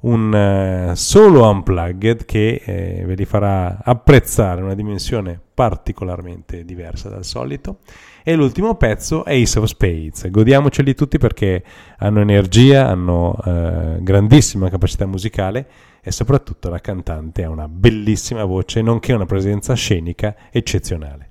un 0.00 0.34
eh, 0.34 0.96
solo 0.96 1.46
unplugged 1.46 2.24
che 2.24 2.62
eh, 2.64 3.04
ve 3.04 3.14
li 3.14 3.26
farà 3.26 3.80
apprezzare 3.84 4.62
una 4.62 4.74
dimensione 4.74 5.38
particolarmente 5.52 6.64
diversa 6.64 7.10
dal 7.10 7.26
solito. 7.26 7.80
E 8.22 8.34
l'ultimo 8.34 8.76
pezzo 8.76 9.26
è 9.26 9.38
Ace 9.38 9.58
of 9.58 9.66
Spades. 9.66 10.30
Godiamoceli 10.30 10.94
tutti 10.94 11.18
perché 11.18 11.62
hanno 11.98 12.22
energia, 12.22 12.88
hanno 12.88 13.36
eh, 13.44 13.98
grandissima 14.00 14.70
capacità 14.70 15.04
musicale 15.04 15.68
e 16.02 16.10
soprattutto 16.10 16.68
la 16.68 16.80
cantante 16.80 17.44
ha 17.44 17.50
una 17.50 17.68
bellissima 17.68 18.44
voce, 18.44 18.82
nonché 18.82 19.12
una 19.12 19.26
presenza 19.26 19.74
scenica 19.74 20.34
eccezionale. 20.50 21.29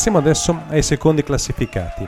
Passiamo 0.00 0.16
adesso 0.26 0.62
ai 0.68 0.82
secondi 0.82 1.22
classificati. 1.22 2.06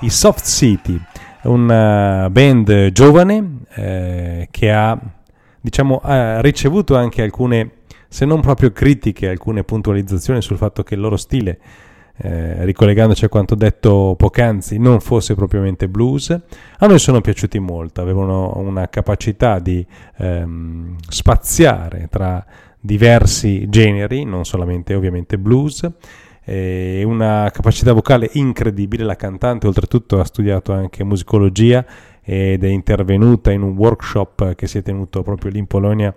I 0.00 0.08
Soft 0.08 0.46
City, 0.46 0.98
una 1.42 2.30
band 2.30 2.92
giovane 2.92 3.58
eh, 3.74 4.48
che 4.50 4.72
ha, 4.72 4.98
diciamo, 5.60 6.00
ha 6.02 6.40
ricevuto 6.40 6.96
anche 6.96 7.20
alcune, 7.20 7.72
se 8.08 8.24
non 8.24 8.40
proprio 8.40 8.72
critiche, 8.72 9.28
alcune 9.28 9.64
puntualizzazioni 9.64 10.40
sul 10.40 10.56
fatto 10.56 10.82
che 10.82 10.94
il 10.94 11.00
loro 11.00 11.18
stile 11.18 11.58
eh, 12.16 12.64
ricollegandoci 12.64 13.26
a 13.26 13.28
quanto 13.28 13.54
detto 13.54 14.14
poc'anzi, 14.16 14.78
non 14.78 15.00
fosse 15.00 15.34
propriamente 15.34 15.90
blues. 15.90 16.30
A 16.30 16.86
noi 16.86 16.98
sono 16.98 17.20
piaciuti 17.20 17.58
molto, 17.58 18.00
avevano 18.00 18.56
una 18.56 18.88
capacità 18.88 19.58
di 19.58 19.86
ehm, 20.16 20.96
spaziare 21.06 22.08
tra 22.10 22.42
diversi 22.80 23.68
generi, 23.68 24.24
non 24.24 24.46
solamente 24.46 24.94
ovviamente 24.94 25.36
blues, 25.36 25.86
e 26.48 27.02
una 27.04 27.50
capacità 27.52 27.92
vocale 27.92 28.30
incredibile. 28.34 29.02
La 29.02 29.16
cantante, 29.16 29.66
oltretutto, 29.66 30.20
ha 30.20 30.24
studiato 30.24 30.72
anche 30.72 31.02
musicologia 31.02 31.84
ed 32.22 32.62
è 32.62 32.68
intervenuta 32.68 33.50
in 33.50 33.62
un 33.62 33.76
workshop 33.76 34.54
che 34.54 34.66
si 34.68 34.78
è 34.78 34.82
tenuto 34.82 35.22
proprio 35.22 35.50
lì 35.50 35.58
in 35.58 35.66
Polonia 35.66 36.14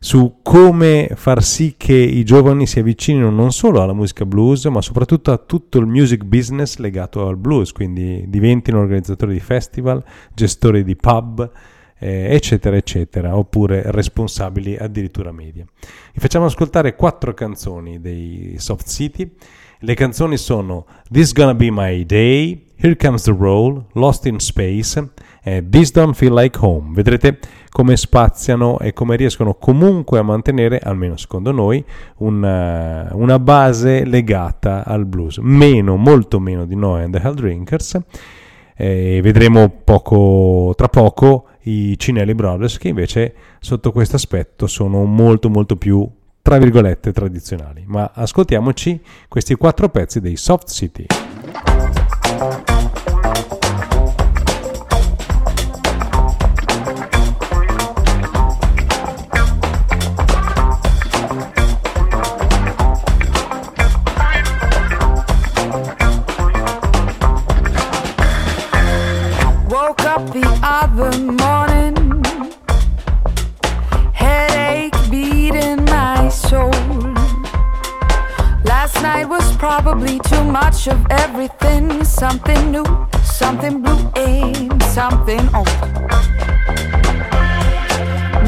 su 0.00 0.38
come 0.42 1.10
far 1.14 1.42
sì 1.42 1.74
che 1.76 1.94
i 1.94 2.24
giovani 2.24 2.66
si 2.66 2.78
avvicinino 2.78 3.30
non 3.30 3.52
solo 3.52 3.82
alla 3.82 3.92
musica 3.92 4.24
blues, 4.24 4.64
ma 4.66 4.80
soprattutto 4.80 5.32
a 5.32 5.38
tutto 5.38 5.78
il 5.78 5.86
music 5.86 6.22
business 6.24 6.76
legato 6.76 7.26
al 7.26 7.36
blues, 7.36 7.72
quindi 7.72 8.24
diventino 8.28 8.78
organizzatori 8.78 9.32
di 9.32 9.40
festival, 9.40 10.02
gestori 10.32 10.84
di 10.84 10.96
pub, 10.96 11.50
eh, 11.98 12.34
eccetera, 12.34 12.76
eccetera, 12.76 13.36
oppure 13.36 13.82
responsabili 13.86 14.76
addirittura 14.76 15.32
media. 15.32 15.64
Vi 16.12 16.20
facciamo 16.20 16.46
ascoltare 16.46 16.94
quattro 16.94 17.34
canzoni 17.34 18.00
dei 18.00 18.54
Soft 18.58 18.88
City. 18.88 19.30
Le 19.80 19.94
canzoni 19.94 20.36
sono 20.36 20.86
This 21.10 21.32
Gonna 21.32 21.54
Be 21.54 21.70
My 21.70 22.04
Day, 22.04 22.66
Here 22.76 22.96
Comes 22.96 23.22
the 23.22 23.34
Roll, 23.36 23.84
Lost 23.92 24.26
in 24.26 24.40
Space 24.40 25.10
e 25.42 25.64
This 25.68 25.92
Don't 25.92 26.14
Feel 26.14 26.34
Like 26.34 26.58
Home. 26.60 26.90
Vedrete 26.94 27.38
come 27.70 27.96
spaziano 27.96 28.78
e 28.80 28.92
come 28.92 29.14
riescono 29.14 29.54
comunque 29.54 30.18
a 30.18 30.22
mantenere, 30.22 30.80
almeno 30.80 31.16
secondo 31.16 31.52
noi, 31.52 31.84
una, 32.16 33.08
una 33.12 33.38
base 33.38 34.04
legata 34.04 34.84
al 34.84 35.04
blues. 35.06 35.38
Meno, 35.38 35.96
molto 35.96 36.40
meno 36.40 36.64
di 36.66 36.74
Noah 36.74 37.02
and 37.02 37.14
the 37.14 37.20
Hell 37.22 37.34
Drinkers. 37.34 38.00
E 38.76 39.20
vedremo 39.22 39.68
poco, 39.68 40.72
tra 40.76 40.88
poco 40.88 41.46
i 41.68 41.98
Cinelli 41.98 42.34
Brothers 42.34 42.78
che 42.78 42.88
invece 42.88 43.34
sotto 43.60 43.92
questo 43.92 44.16
aspetto 44.16 44.66
sono 44.66 45.04
molto 45.04 45.50
molto 45.50 45.76
più 45.76 46.08
tra 46.40 46.56
virgolette 46.58 47.12
tradizionali. 47.12 47.84
Ma 47.86 48.10
ascoltiamoci 48.14 49.00
questi 49.28 49.54
quattro 49.54 49.88
pezzi 49.90 50.20
dei 50.20 50.36
Soft 50.36 50.70
City. 50.70 51.06
Of 80.90 81.06
everything 81.10 82.04
something 82.04 82.70
new, 82.70 82.84
something 83.22 83.82
blue, 83.82 84.10
and 84.16 84.82
something 84.84 85.40
old. 85.54 85.68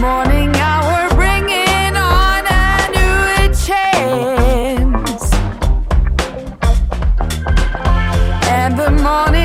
Morning 0.00 0.54
hour 0.56 1.08
bringing 1.14 1.96
on 1.96 2.44
a 2.46 2.88
new 2.96 3.54
chance. 3.66 5.32
And 8.48 8.78
the 8.78 8.90
morning 8.90 9.39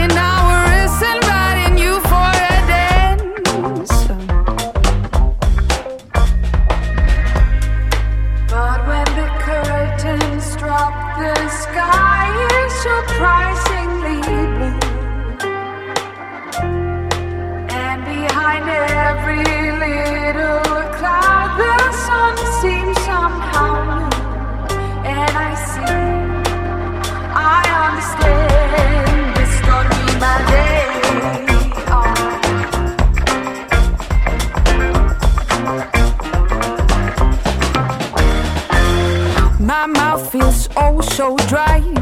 so 41.15 41.37
dry, 41.47 41.94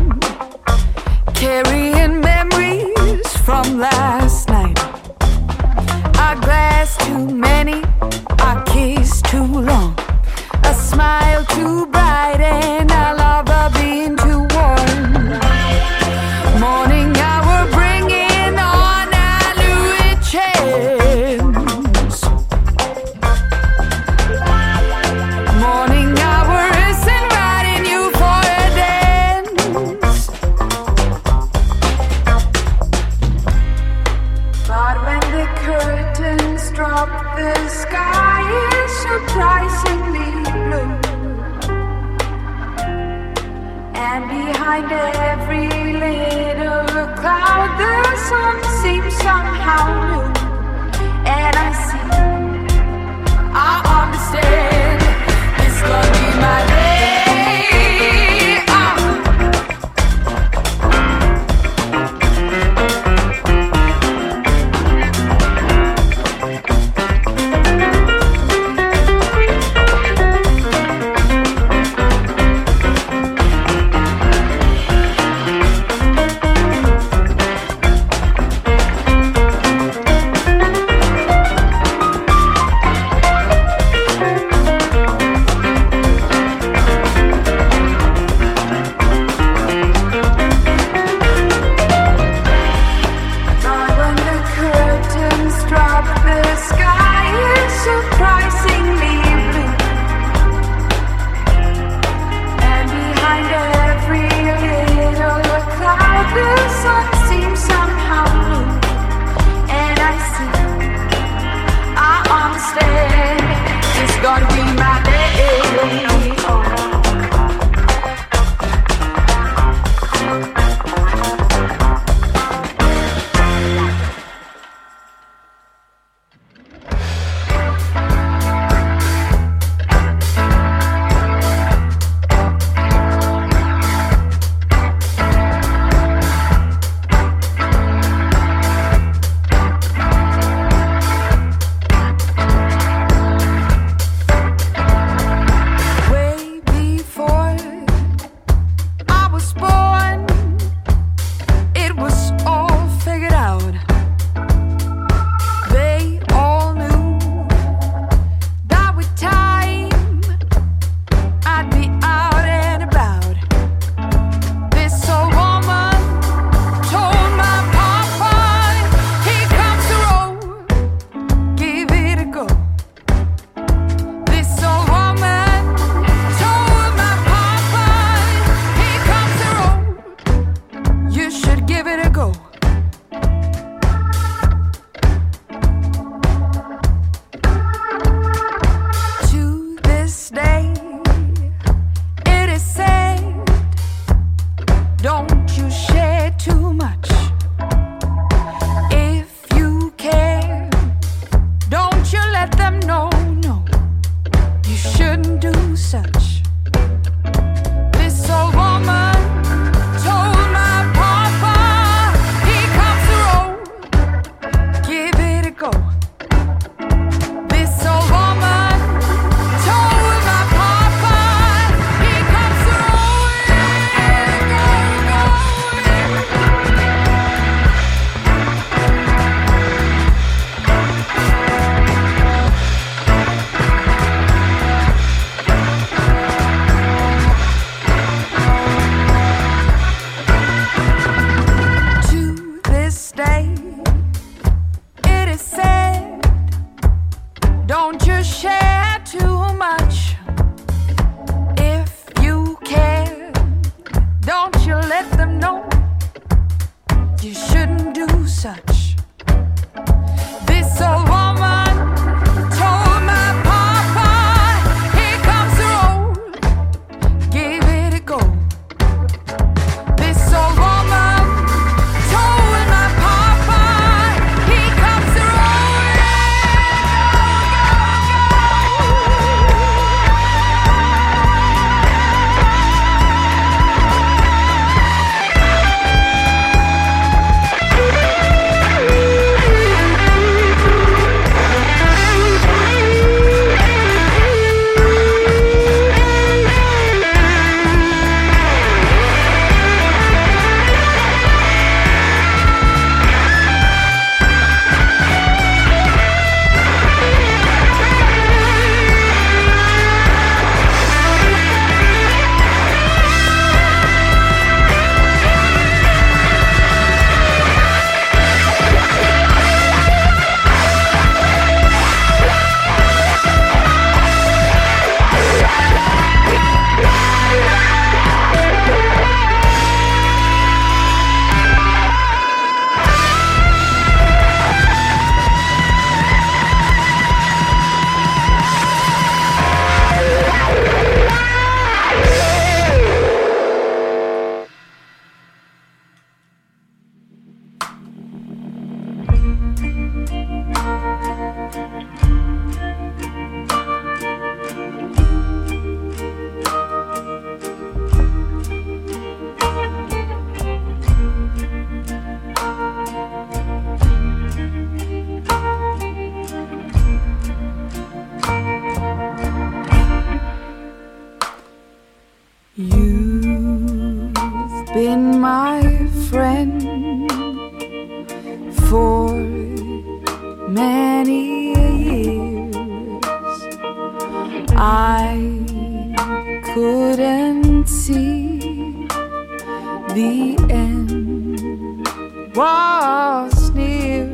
was 392.35 393.51
near, 393.51 394.07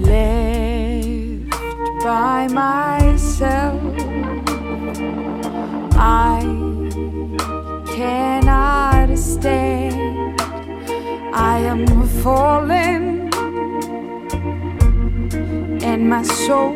left 0.00 1.50
by 2.02 2.48
myself. 2.48 3.80
I 5.94 6.40
cannot 7.86 9.16
stay. 9.16 9.90
I 11.32 11.58
am 11.58 11.86
falling, 12.22 13.30
and 15.82 16.10
my 16.10 16.22
soul 16.22 16.74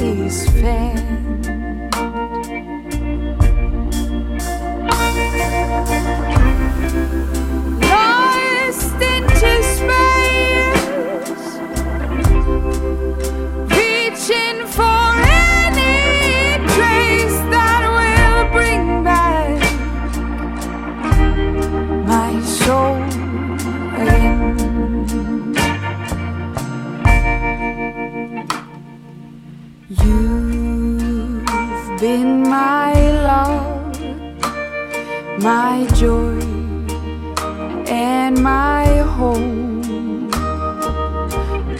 is 0.00 0.48
faint. 0.50 1.31
in 32.12 32.42
my 32.42 32.92
love, 33.28 33.98
my 35.40 35.86
joy, 35.94 36.38
and 37.88 38.34
my 38.42 38.84
home. 39.16 40.28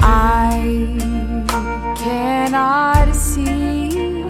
I 0.00 0.96
cannot 2.02 3.14
see 3.14 4.24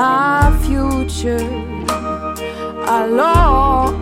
my 0.00 0.52
future 0.64 1.48
alone, 3.00 3.96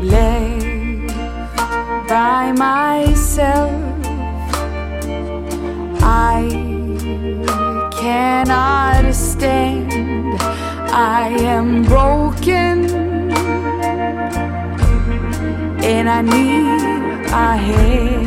left 0.00 1.08
by 2.08 2.52
myself. 2.52 3.71
cannot 8.44 9.14
stand. 9.14 9.92
I 10.90 11.28
am 11.28 11.84
broken 11.84 12.90
and 15.84 16.08
I 16.10 16.22
need 16.22 17.26
a 17.30 17.56
hand. 17.56 18.21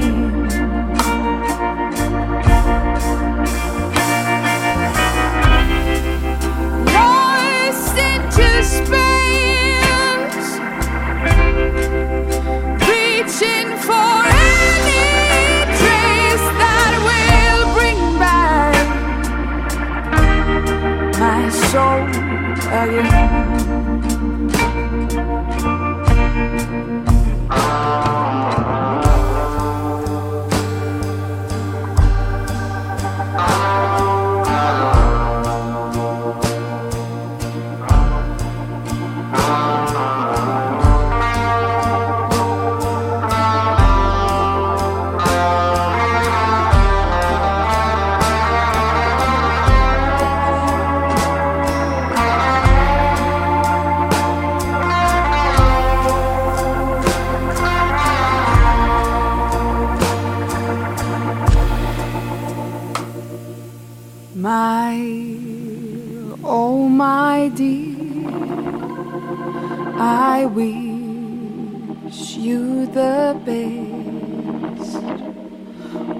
Again. 22.75 23.44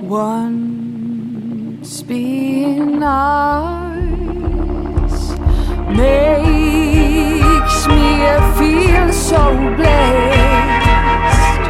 Once 0.07 2.01
being 2.03 3.01
ours 3.03 3.95
makes 5.89 7.87
me 7.87 8.25
feel 8.57 9.11
so 9.11 9.43
blessed. 9.75 11.64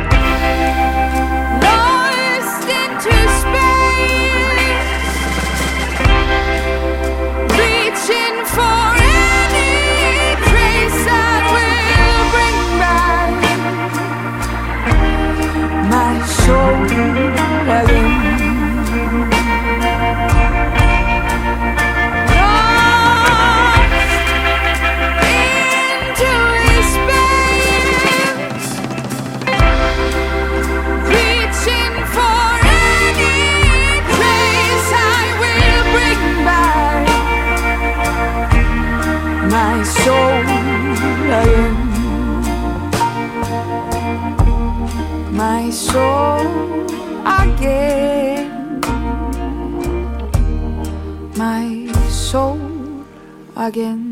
하긴. 53.66 54.05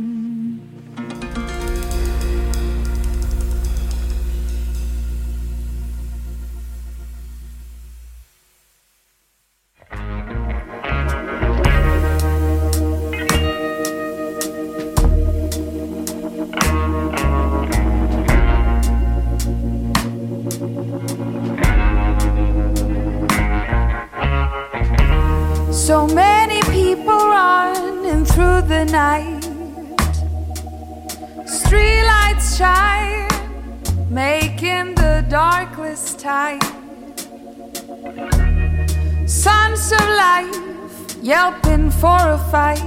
For 42.03 42.31
a 42.31 42.37
fight. 42.51 42.83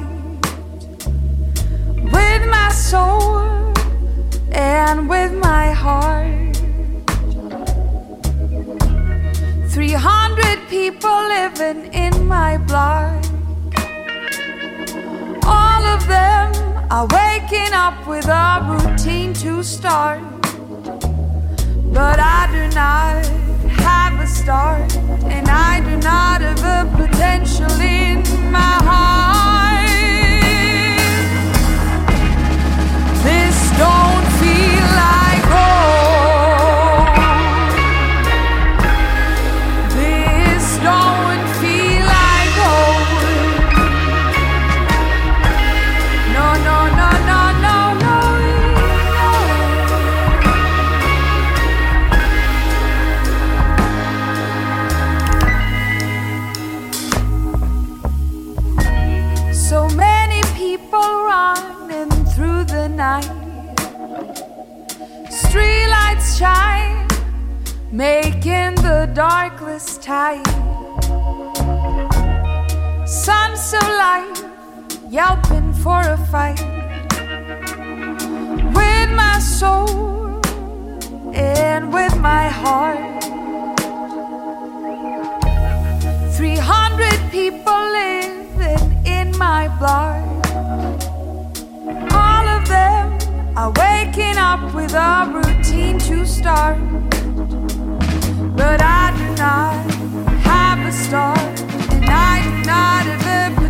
With 2.16 2.42
my 2.56 2.68
soul 2.70 3.72
and 4.52 5.08
with 5.08 5.32
my 5.32 5.70
heart. 5.72 6.54
300 9.70 10.68
people 10.68 11.18
living 11.36 11.80
in 11.94 12.26
my 12.26 12.58
blood. 12.68 13.24
All 15.44 15.82
of 15.94 16.06
them 16.06 16.48
are 16.90 17.08
waking 17.18 17.72
up 17.72 17.96
with 18.06 18.28
a 18.28 18.50
routine 18.70 19.32
to 19.44 19.62
start. 19.62 20.20
But 21.98 22.18
I 22.20 22.40
do 22.56 22.64
not 22.82 23.24
have 23.80 24.20
a 24.20 24.26
start, 24.26 24.94
and 25.36 25.48
I 25.48 25.80
do 25.88 25.96
not 26.10 26.42
have 26.42 26.62
a 26.76 26.80
potential 26.98 27.80
in 27.80 27.95
my 28.52 28.58
heart. 28.58 29.15
Night. 62.96 63.28
Streetlights 65.28 66.38
shine, 66.38 67.06
making 67.92 68.74
the 68.76 69.10
darkness 69.12 69.98
tight. 69.98 70.46
Sons 73.06 73.74
of 73.74 73.86
light 74.02 74.44
yelping 75.10 75.74
for 75.74 76.00
a 76.00 76.16
fight. 76.30 76.60
With 78.74 79.10
my 79.10 79.38
soul 79.40 80.40
and 81.34 81.92
with 81.92 82.16
my 82.16 82.48
heart. 82.48 83.22
300 86.32 87.30
people 87.30 87.82
living 87.92 89.06
in 89.06 89.36
my 89.36 89.68
blood. 89.78 91.05
Are 93.56 93.70
waking 93.70 94.36
up 94.36 94.74
with 94.74 94.92
a 94.92 95.32
routine 95.32 95.98
to 96.00 96.26
start. 96.26 96.78
But 98.54 98.82
I 98.82 99.14
do 99.16 99.34
not 99.36 99.90
have 100.44 100.86
a 100.86 100.92
start, 100.92 101.38
and 101.90 102.04
I 102.04 102.42
do 102.44 102.66
not 102.66 103.06
have 103.06 103.56
the 103.62 103.68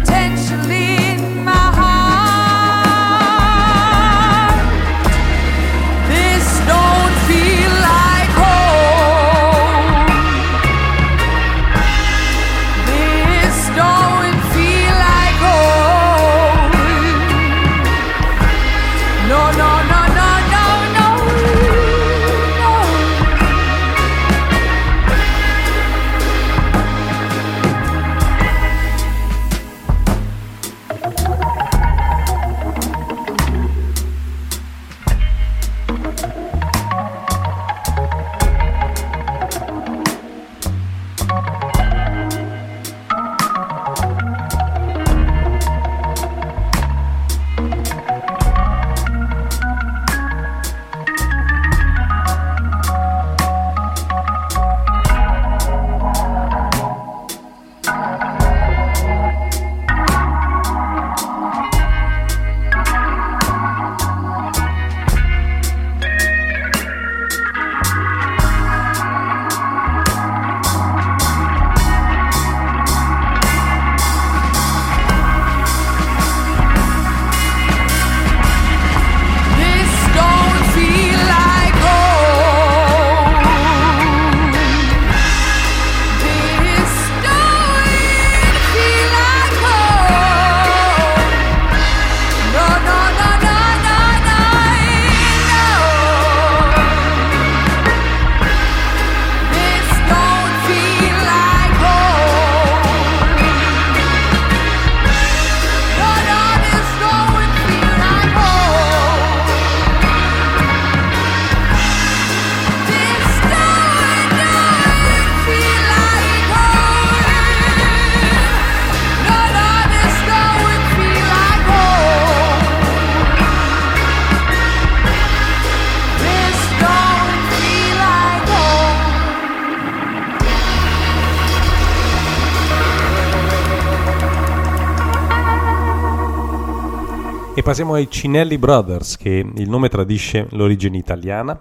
E 137.59 137.62
passiamo 137.62 137.94
ai 137.94 138.11
Cinelli 138.11 138.59
Brothers, 138.59 139.16
che 139.16 139.30
il 139.30 139.70
nome 139.70 139.88
tradisce 139.88 140.46
l'origine 140.50 140.98
italiana. 140.98 141.59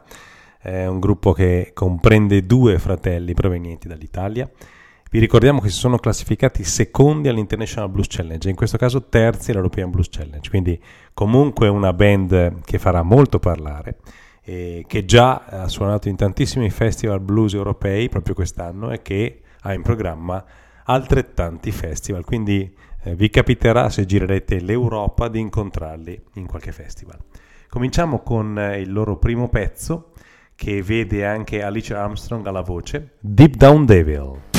È 0.60 0.86
un 0.86 1.00
gruppo 1.00 1.32
che 1.32 1.72
comprende 1.74 2.46
due 2.46 2.80
fratelli 2.80 3.34
provenienti 3.34 3.88
dall'Italia. 3.88 4.52
Vi 5.10 5.20
ricordiamo 5.20 5.62
che 5.62 5.70
si 5.70 5.78
sono 5.78 5.98
classificati 5.98 6.66
secondi 6.66 7.30
all'International 7.30 7.90
Blues 7.90 8.08
Challenge, 8.10 8.50
in 8.50 8.58
questo 8.58 8.76
caso 8.76 9.06
terzi 9.08 9.52
all'European 9.52 9.90
Blues 9.90 10.10
Challenge, 10.10 10.50
quindi 10.50 10.78
comunque 11.14 11.70
una 11.70 11.94
band 11.94 12.64
che 12.66 12.78
farà 12.78 13.02
molto 13.02 13.40
parlare, 13.40 14.00
e 14.42 14.84
che 14.90 15.06
già 15.06 15.46
ha 15.46 15.70
suonato 15.70 16.10
in 16.10 16.18
tantissimi 16.18 16.70
festival 16.72 17.22
blues 17.22 17.54
europei 17.54 18.10
proprio 18.10 18.36
quest'anno 18.36 18.92
e 18.92 19.02
che 19.02 19.44
ha 19.62 19.74
in 19.74 19.82
programma 19.82 20.44
altrettanti 20.84 21.72
festival, 21.72 22.26
quindi 22.26 22.84
eh, 23.06 23.16
vi 23.16 23.30
capiterà 23.30 23.90
se 23.90 24.06
girerete 24.06 24.60
l'Europa 24.60 25.28
di 25.28 25.40
incontrarli 25.40 26.22
in 26.34 26.48
qualche 26.48 26.72
festival. 26.72 27.20
Cominciamo 27.70 28.20
con 28.22 28.58
eh, 28.58 28.82
il 28.82 28.92
loro 28.92 29.18
primo 29.18 29.48
pezzo 29.48 30.12
che 30.56 30.82
vede 30.82 31.26
anche 31.26 31.62
Alice 31.62 31.94
Armstrong 31.94 32.46
alla 32.48 32.62
voce, 32.62 33.18
Deep 33.20 33.56
Down 33.56 33.86
Devil. 33.86 34.55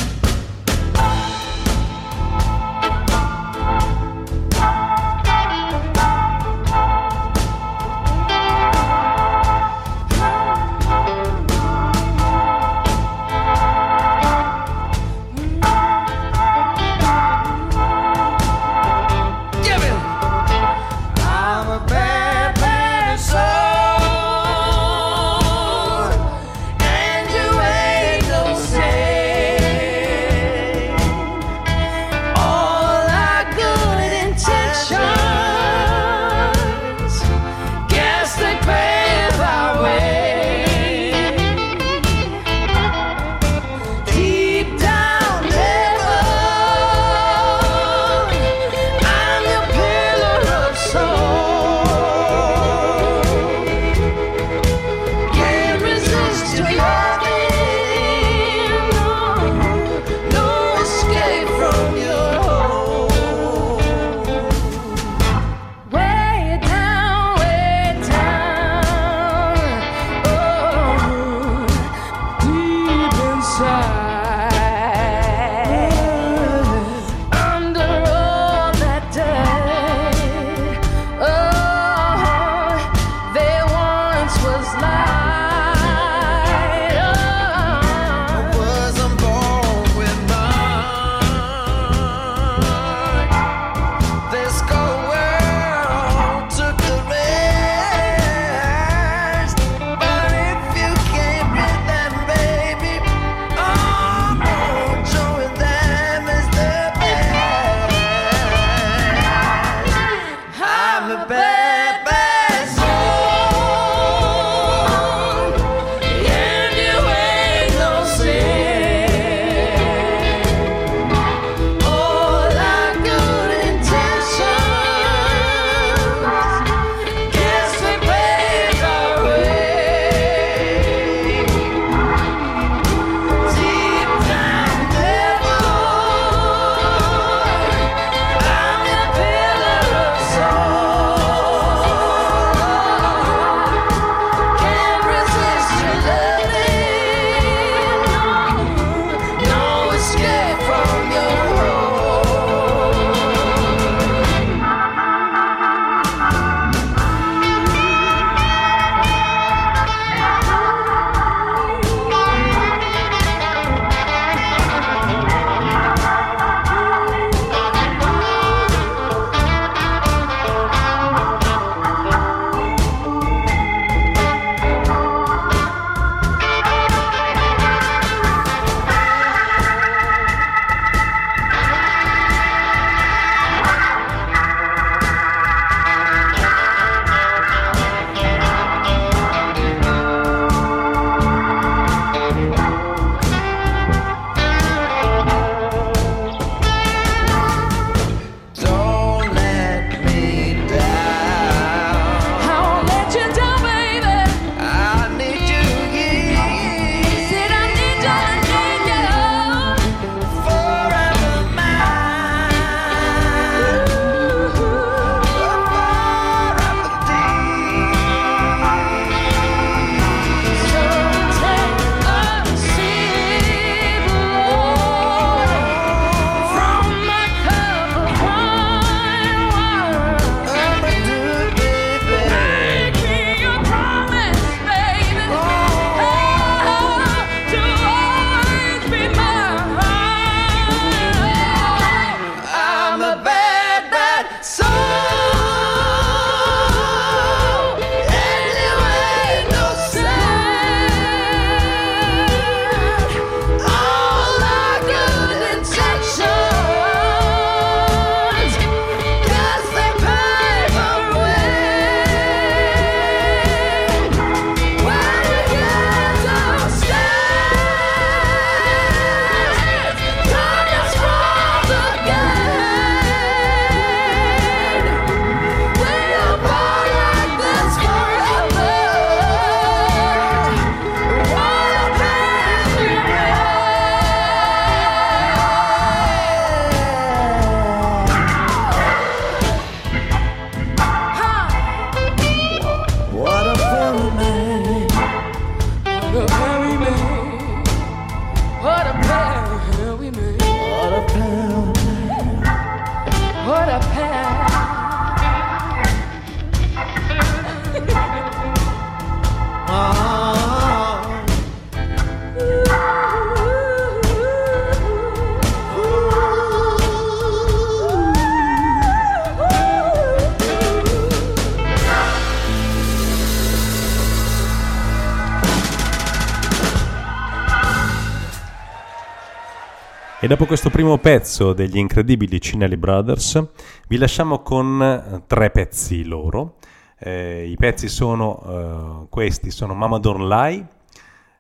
E 330.27 330.29
dopo 330.29 330.47
questo 330.47 330.71
primo 330.71 330.99
pezzo 330.99 331.53
degli 331.53 331.77
incredibili 331.77 332.41
Cinelli 332.41 332.77
Brothers, 332.77 333.47
vi 333.87 333.97
lasciamo 333.97 334.41
con 334.41 334.83
eh, 334.83 335.23
tre 335.29 335.51
pezzi 335.51 336.03
loro. 336.03 336.57
Eh, 336.99 337.47
I 337.49 337.55
pezzi 337.55 337.87
sono 337.87 338.43
eh, 338.45 339.07
questi, 339.09 339.53
sono 339.53 339.75
Mama 339.75 340.01
Don't 340.01 340.29
Lie, 340.29 340.67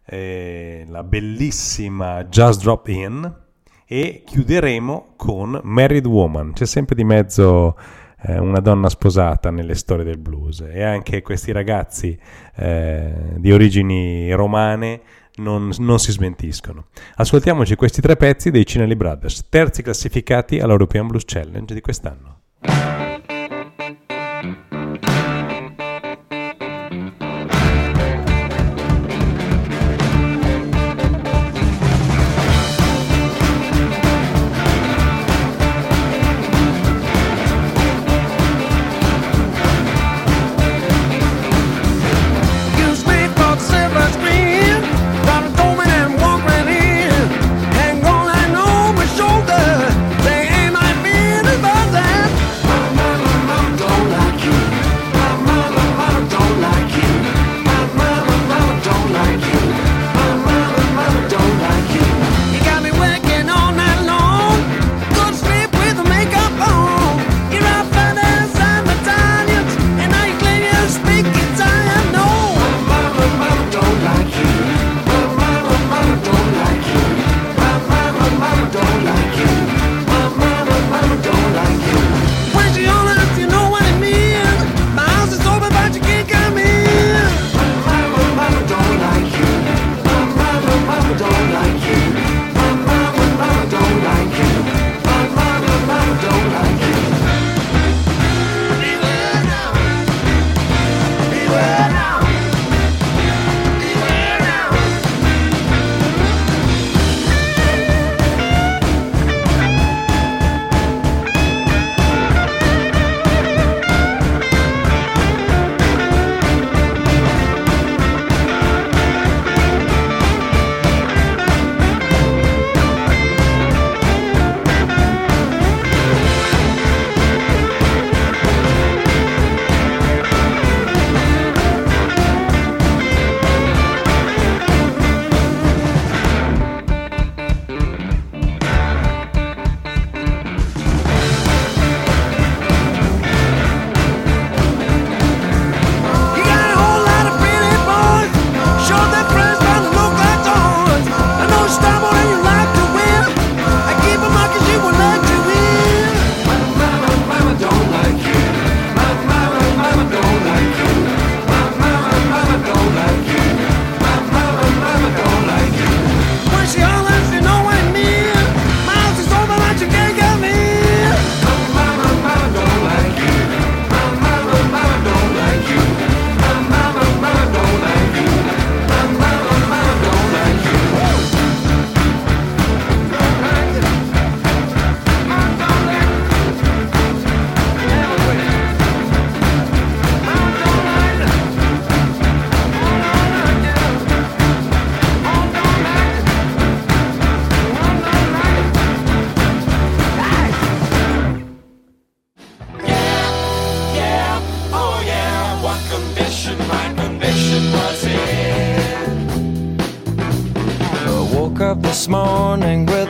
eh, 0.05 0.85
la 0.87 1.03
bellissima 1.03 2.27
Just 2.27 2.63
Drop 2.63 2.87
In 2.87 3.35
e 3.85 4.23
chiuderemo 4.25 5.15
con 5.17 5.59
Married 5.65 6.07
Woman. 6.07 6.53
C'è 6.53 6.65
sempre 6.65 6.95
di 6.95 7.03
mezzo 7.03 7.77
eh, 8.23 8.39
una 8.39 8.61
donna 8.61 8.89
sposata 8.89 9.51
nelle 9.51 9.75
storie 9.75 10.05
del 10.05 10.19
blues 10.19 10.61
e 10.61 10.85
anche 10.85 11.23
questi 11.23 11.51
ragazzi 11.51 12.17
eh, 12.55 13.13
di 13.35 13.51
origini 13.51 14.31
romane 14.31 15.01
non, 15.37 15.71
non 15.79 15.99
si 15.99 16.13
smentiscono. 16.13 16.87
Ascoltiamoci 17.17 17.75
questi 17.75 18.01
tre 18.01 18.17
pezzi 18.17 18.51
dei 18.51 18.67
Cinelli 18.67 18.97
Brothers, 18.97 19.49
terzi 19.49 19.83
classificati 19.83 20.59
all'European 20.59 21.07
Blues 21.07 21.25
Challenge 21.25 21.75
di 21.75 21.81
quest'anno. 21.81 22.41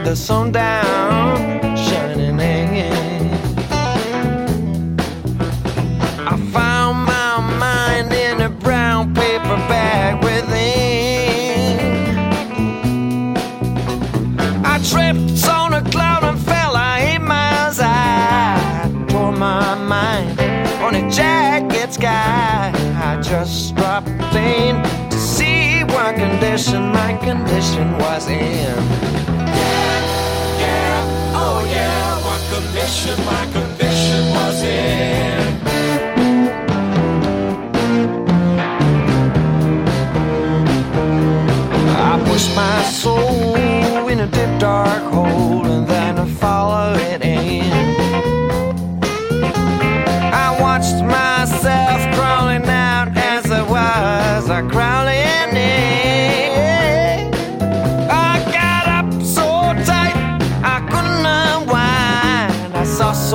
the 0.06 0.14
sun 0.14 0.52
down. 0.52 0.65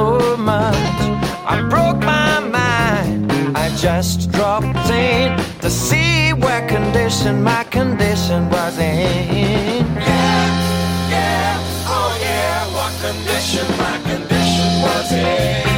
so 0.02 0.38
much. 0.38 0.98
I 1.53 1.57
broke 1.73 1.99
my 2.15 2.34
mind. 2.60 3.32
I 3.64 3.65
just 3.86 4.32
dropped 4.32 4.90
in 4.90 5.28
to 5.64 5.69
see 5.69 6.34
where 6.44 6.64
condition 6.76 7.44
my 7.44 7.64
condition 7.78 8.40
was 8.56 8.76
in. 8.80 9.86
Yeah, 10.10 10.48
yeah, 11.15 11.94
oh 11.98 12.11
yeah, 12.28 12.76
what 12.76 12.94
condition 13.06 13.65
my 13.84 13.98
condition 14.11 14.69
was 14.86 15.11
in. 15.11 15.70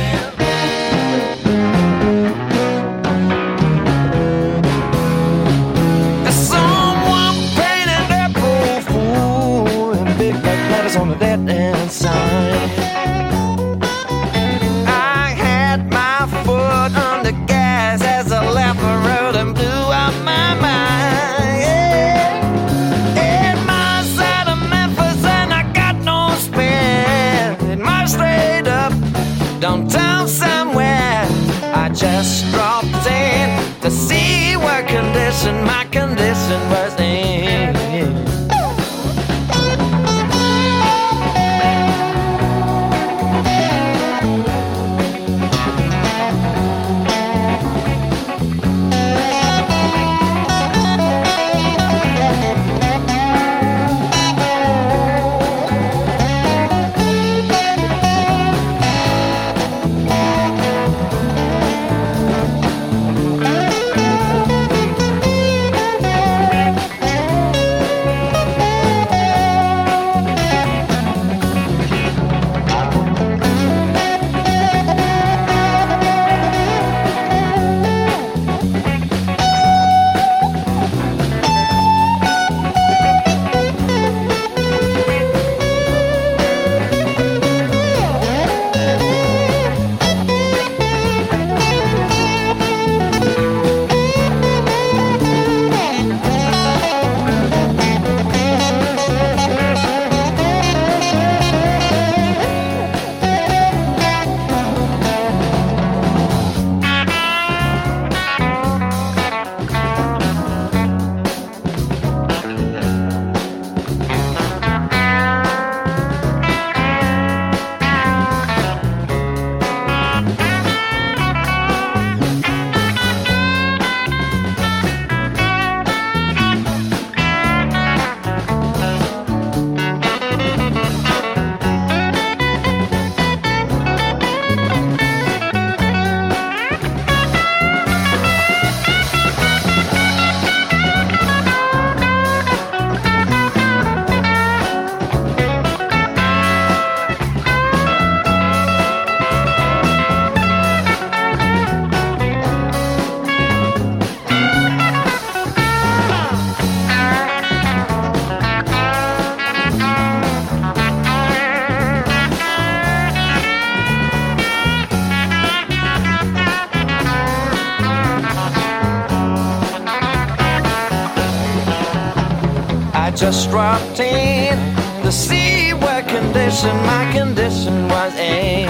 condition, 176.54 176.86
my 176.86 177.12
condition 177.12 177.88
was 177.88 178.14
a 178.16 178.66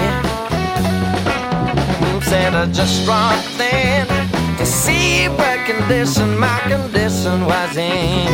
said 2.22 2.54
I 2.54 2.66
just 2.72 3.04
dropped 3.04 3.60
in 3.60 4.06
to 4.56 4.64
see 4.64 5.28
what 5.28 5.58
condition 5.66 6.38
my 6.38 6.58
condition 6.60 7.44
was 7.44 7.76
in. 7.76 8.26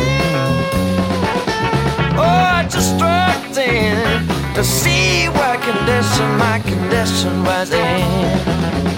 Oh, 2.17 2.45
I 2.59 2.65
just 2.69 2.97
dropped 2.97 3.57
in 3.57 4.25
to 4.55 4.63
see 4.63 5.27
what 5.27 5.61
condition 5.61 6.29
my 6.37 6.59
condition 6.59 7.43
was 7.43 7.71
in. 7.71 7.81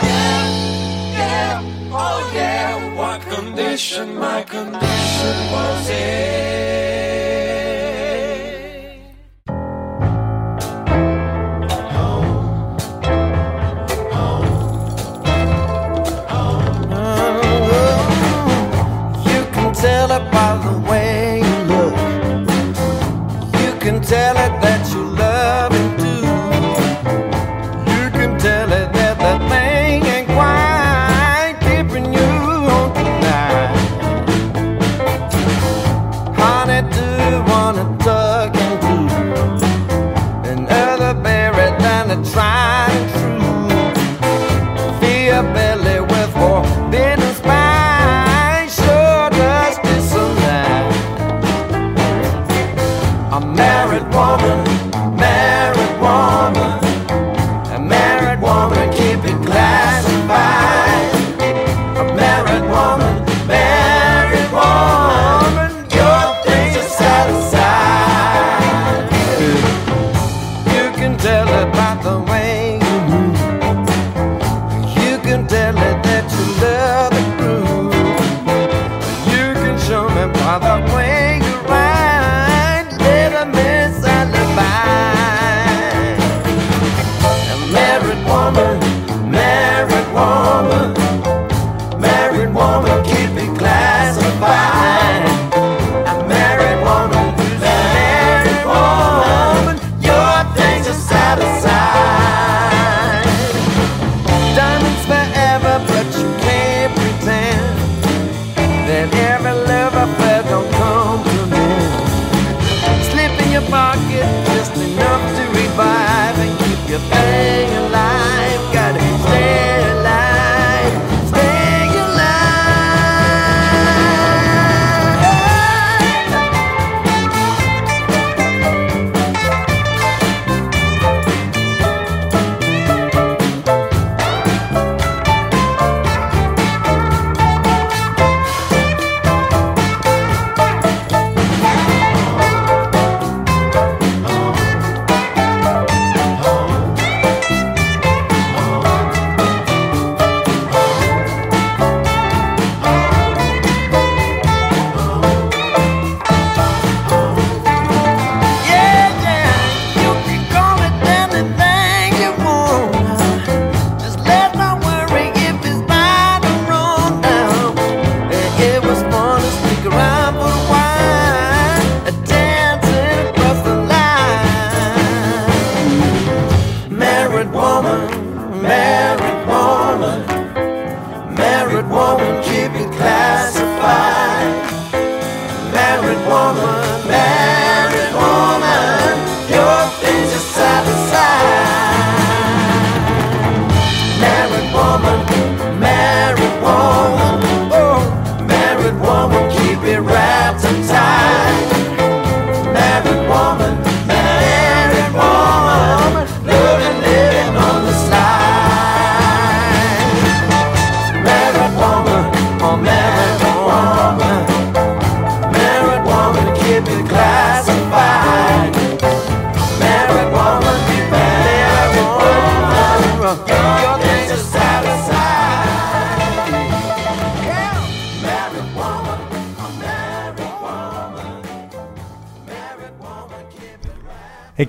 Yeah, 0.08 0.46
yeah, 1.20 1.62
oh 1.92 2.32
yeah, 2.36 2.96
what 2.96 3.22
condition 3.22 4.16
my 4.20 4.44
condition 4.44 5.36
was 5.52 5.90
in. 5.90 7.03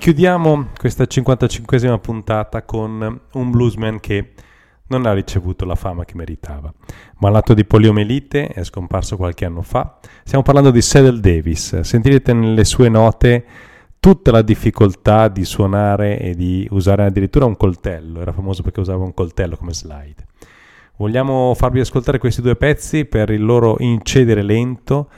Chiudiamo 0.04 0.68
questa 0.78 1.04
55esima 1.04 1.98
puntata 1.98 2.62
con 2.64 3.20
un 3.32 3.50
bluesman 3.50 4.00
che 4.00 4.32
non 4.88 5.06
ha 5.06 5.14
ricevuto 5.14 5.64
la 5.64 5.76
fama 5.76 6.04
che 6.04 6.14
meritava. 6.14 6.70
Malato 7.20 7.54
di 7.54 7.64
poliomelite, 7.64 8.48
è 8.48 8.62
scomparso 8.64 9.16
qualche 9.16 9.46
anno 9.46 9.62
fa. 9.62 9.96
Stiamo 10.22 10.44
parlando 10.44 10.70
di 10.70 10.82
Cedel 10.82 11.20
Davis. 11.20 11.80
Sentirete 11.80 12.34
nelle 12.34 12.64
sue 12.64 12.90
note 12.90 13.46
tutta 13.98 14.30
la 14.30 14.42
difficoltà 14.42 15.28
di 15.28 15.46
suonare 15.46 16.18
e 16.18 16.34
di 16.34 16.68
usare 16.70 17.06
addirittura 17.06 17.46
un 17.46 17.56
coltello. 17.56 18.20
Era 18.20 18.32
famoso 18.32 18.62
perché 18.62 18.80
usava 18.80 19.04
un 19.04 19.14
coltello 19.14 19.56
come 19.56 19.72
slide. 19.72 20.26
Vogliamo 20.96 21.54
farvi 21.54 21.80
ascoltare 21.80 22.18
questi 22.18 22.42
due 22.42 22.56
pezzi 22.56 23.06
per 23.06 23.30
il 23.30 23.42
loro 23.42 23.76
incedere 23.78 24.42
lento 24.42 25.08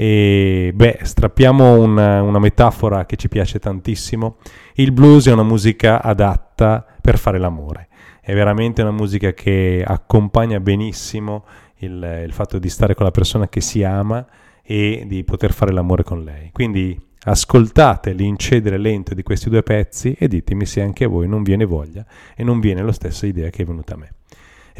e 0.00 0.70
beh, 0.72 1.00
strappiamo 1.02 1.76
una, 1.76 2.22
una 2.22 2.38
metafora 2.38 3.04
che 3.04 3.16
ci 3.16 3.26
piace 3.26 3.58
tantissimo. 3.58 4.36
Il 4.74 4.92
blues 4.92 5.26
è 5.26 5.32
una 5.32 5.42
musica 5.42 6.00
adatta 6.00 6.86
per 7.00 7.18
fare 7.18 7.36
l'amore. 7.36 7.88
È 8.20 8.32
veramente 8.32 8.80
una 8.80 8.92
musica 8.92 9.32
che 9.32 9.82
accompagna 9.84 10.60
benissimo 10.60 11.44
il, 11.78 12.22
il 12.24 12.32
fatto 12.32 12.60
di 12.60 12.68
stare 12.68 12.94
con 12.94 13.06
la 13.06 13.10
persona 13.10 13.48
che 13.48 13.60
si 13.60 13.82
ama 13.82 14.24
e 14.62 15.02
di 15.04 15.24
poter 15.24 15.52
fare 15.52 15.72
l'amore 15.72 16.04
con 16.04 16.22
lei. 16.22 16.50
Quindi 16.52 16.96
ascoltate 17.24 18.12
l'incedere 18.12 18.78
lento 18.78 19.14
di 19.14 19.24
questi 19.24 19.50
due 19.50 19.64
pezzi 19.64 20.14
e 20.16 20.28
ditemi 20.28 20.64
se 20.64 20.80
anche 20.80 21.06
a 21.06 21.08
voi 21.08 21.26
non 21.26 21.42
viene 21.42 21.64
voglia 21.64 22.06
e 22.36 22.44
non 22.44 22.60
viene 22.60 22.84
la 22.84 22.92
stessa 22.92 23.26
idea 23.26 23.50
che 23.50 23.62
è 23.62 23.66
venuta 23.66 23.94
a 23.94 23.96
me. 23.96 24.17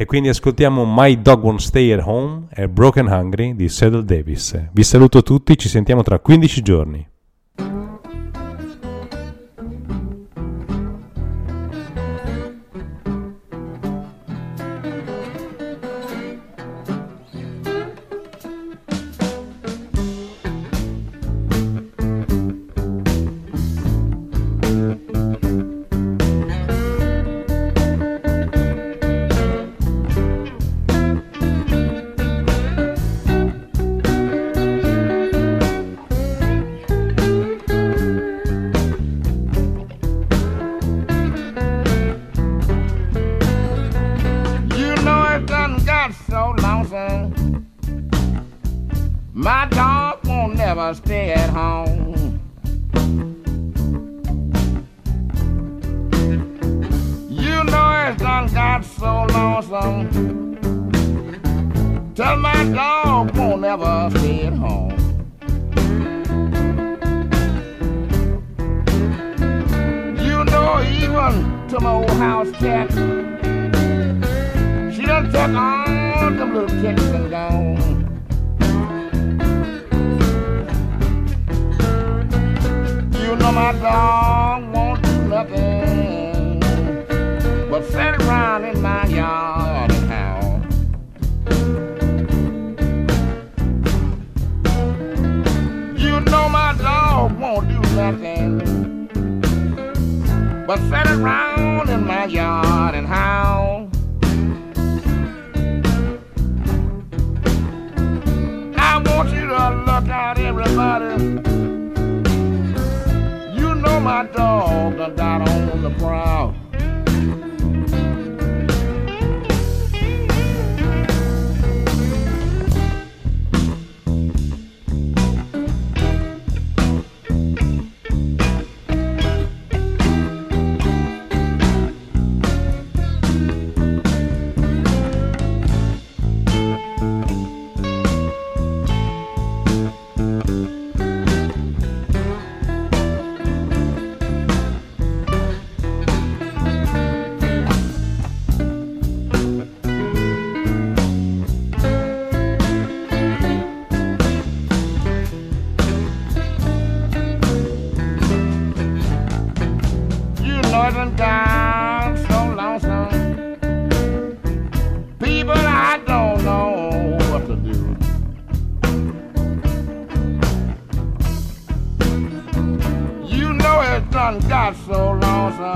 E 0.01 0.05
quindi 0.05 0.29
ascoltiamo 0.29 0.85
My 0.87 1.21
Dog 1.21 1.43
Won't 1.43 1.59
Stay 1.59 1.91
at 1.91 1.99
Home 2.05 2.47
e 2.53 2.69
Broken 2.69 3.07
Hungry 3.07 3.53
di 3.53 3.69
Cedal 3.69 4.05
Davis. 4.05 4.69
Vi 4.71 4.81
saluto 4.81 5.21
tutti, 5.23 5.57
ci 5.57 5.67
sentiamo 5.67 6.03
tra 6.03 6.19
15 6.19 6.61
giorni. 6.61 7.05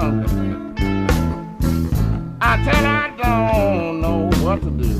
Lonesome. 0.03 0.75
I 2.41 2.57
tell 2.65 2.81
you, 2.81 2.89
I 2.89 3.15
don't 3.21 4.01
know 4.01 4.29
what 4.43 4.61
to 4.61 4.69
do. 4.69 4.93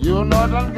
You 0.00 0.24
know 0.24 0.44
it 0.44 0.50
done 0.50 0.74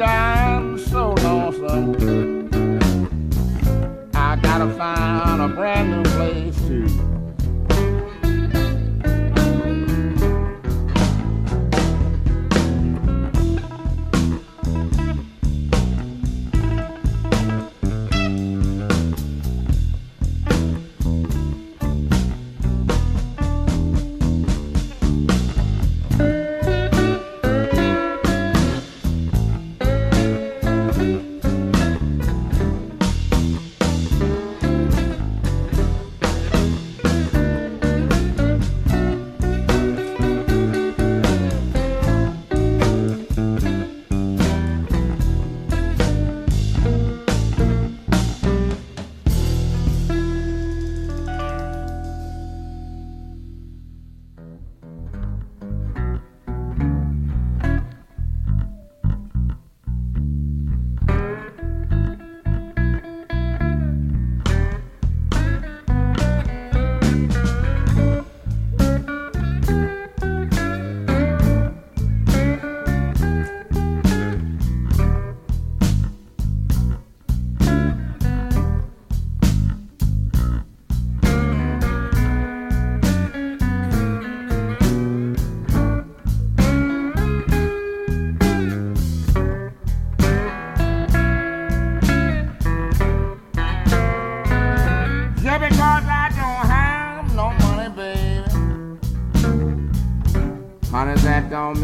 on 101.67 101.81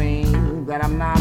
that 0.66 0.82
I'm 0.82 0.96
not. 0.96 1.13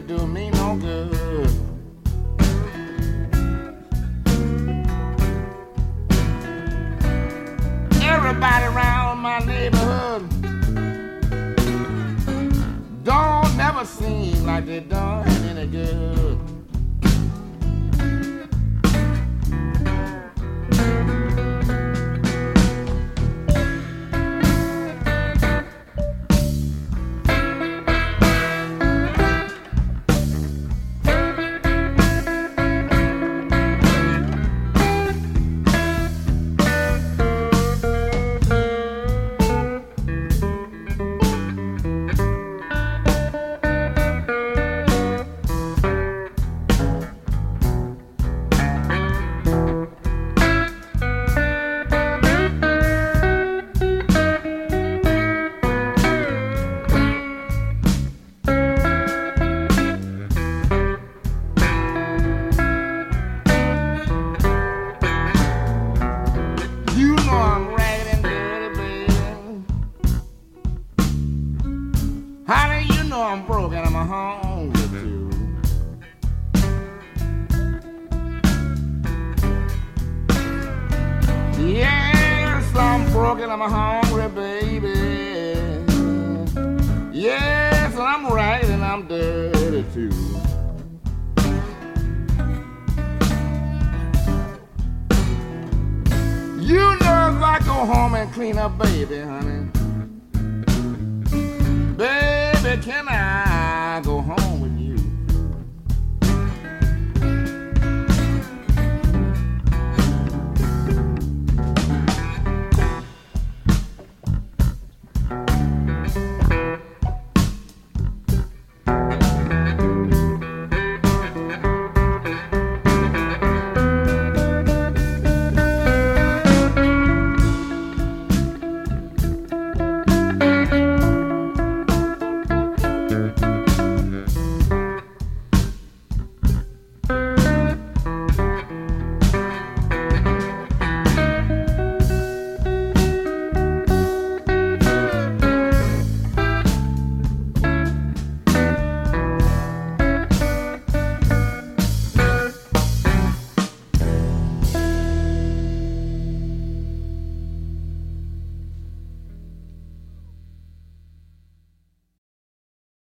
to 0.00 0.02
do 0.18 0.26
me 0.26 0.50
no 0.50 0.76
good. 0.76 1.46
Everybody 8.02 8.64
around 8.66 9.18
my 9.20 9.38
neighborhood 9.38 10.28
don't 13.04 13.56
never 13.56 13.86
seem 13.86 14.44
like 14.44 14.66
they 14.66 14.80
done 14.80 15.26
any 15.28 15.66
good. 15.66 16.25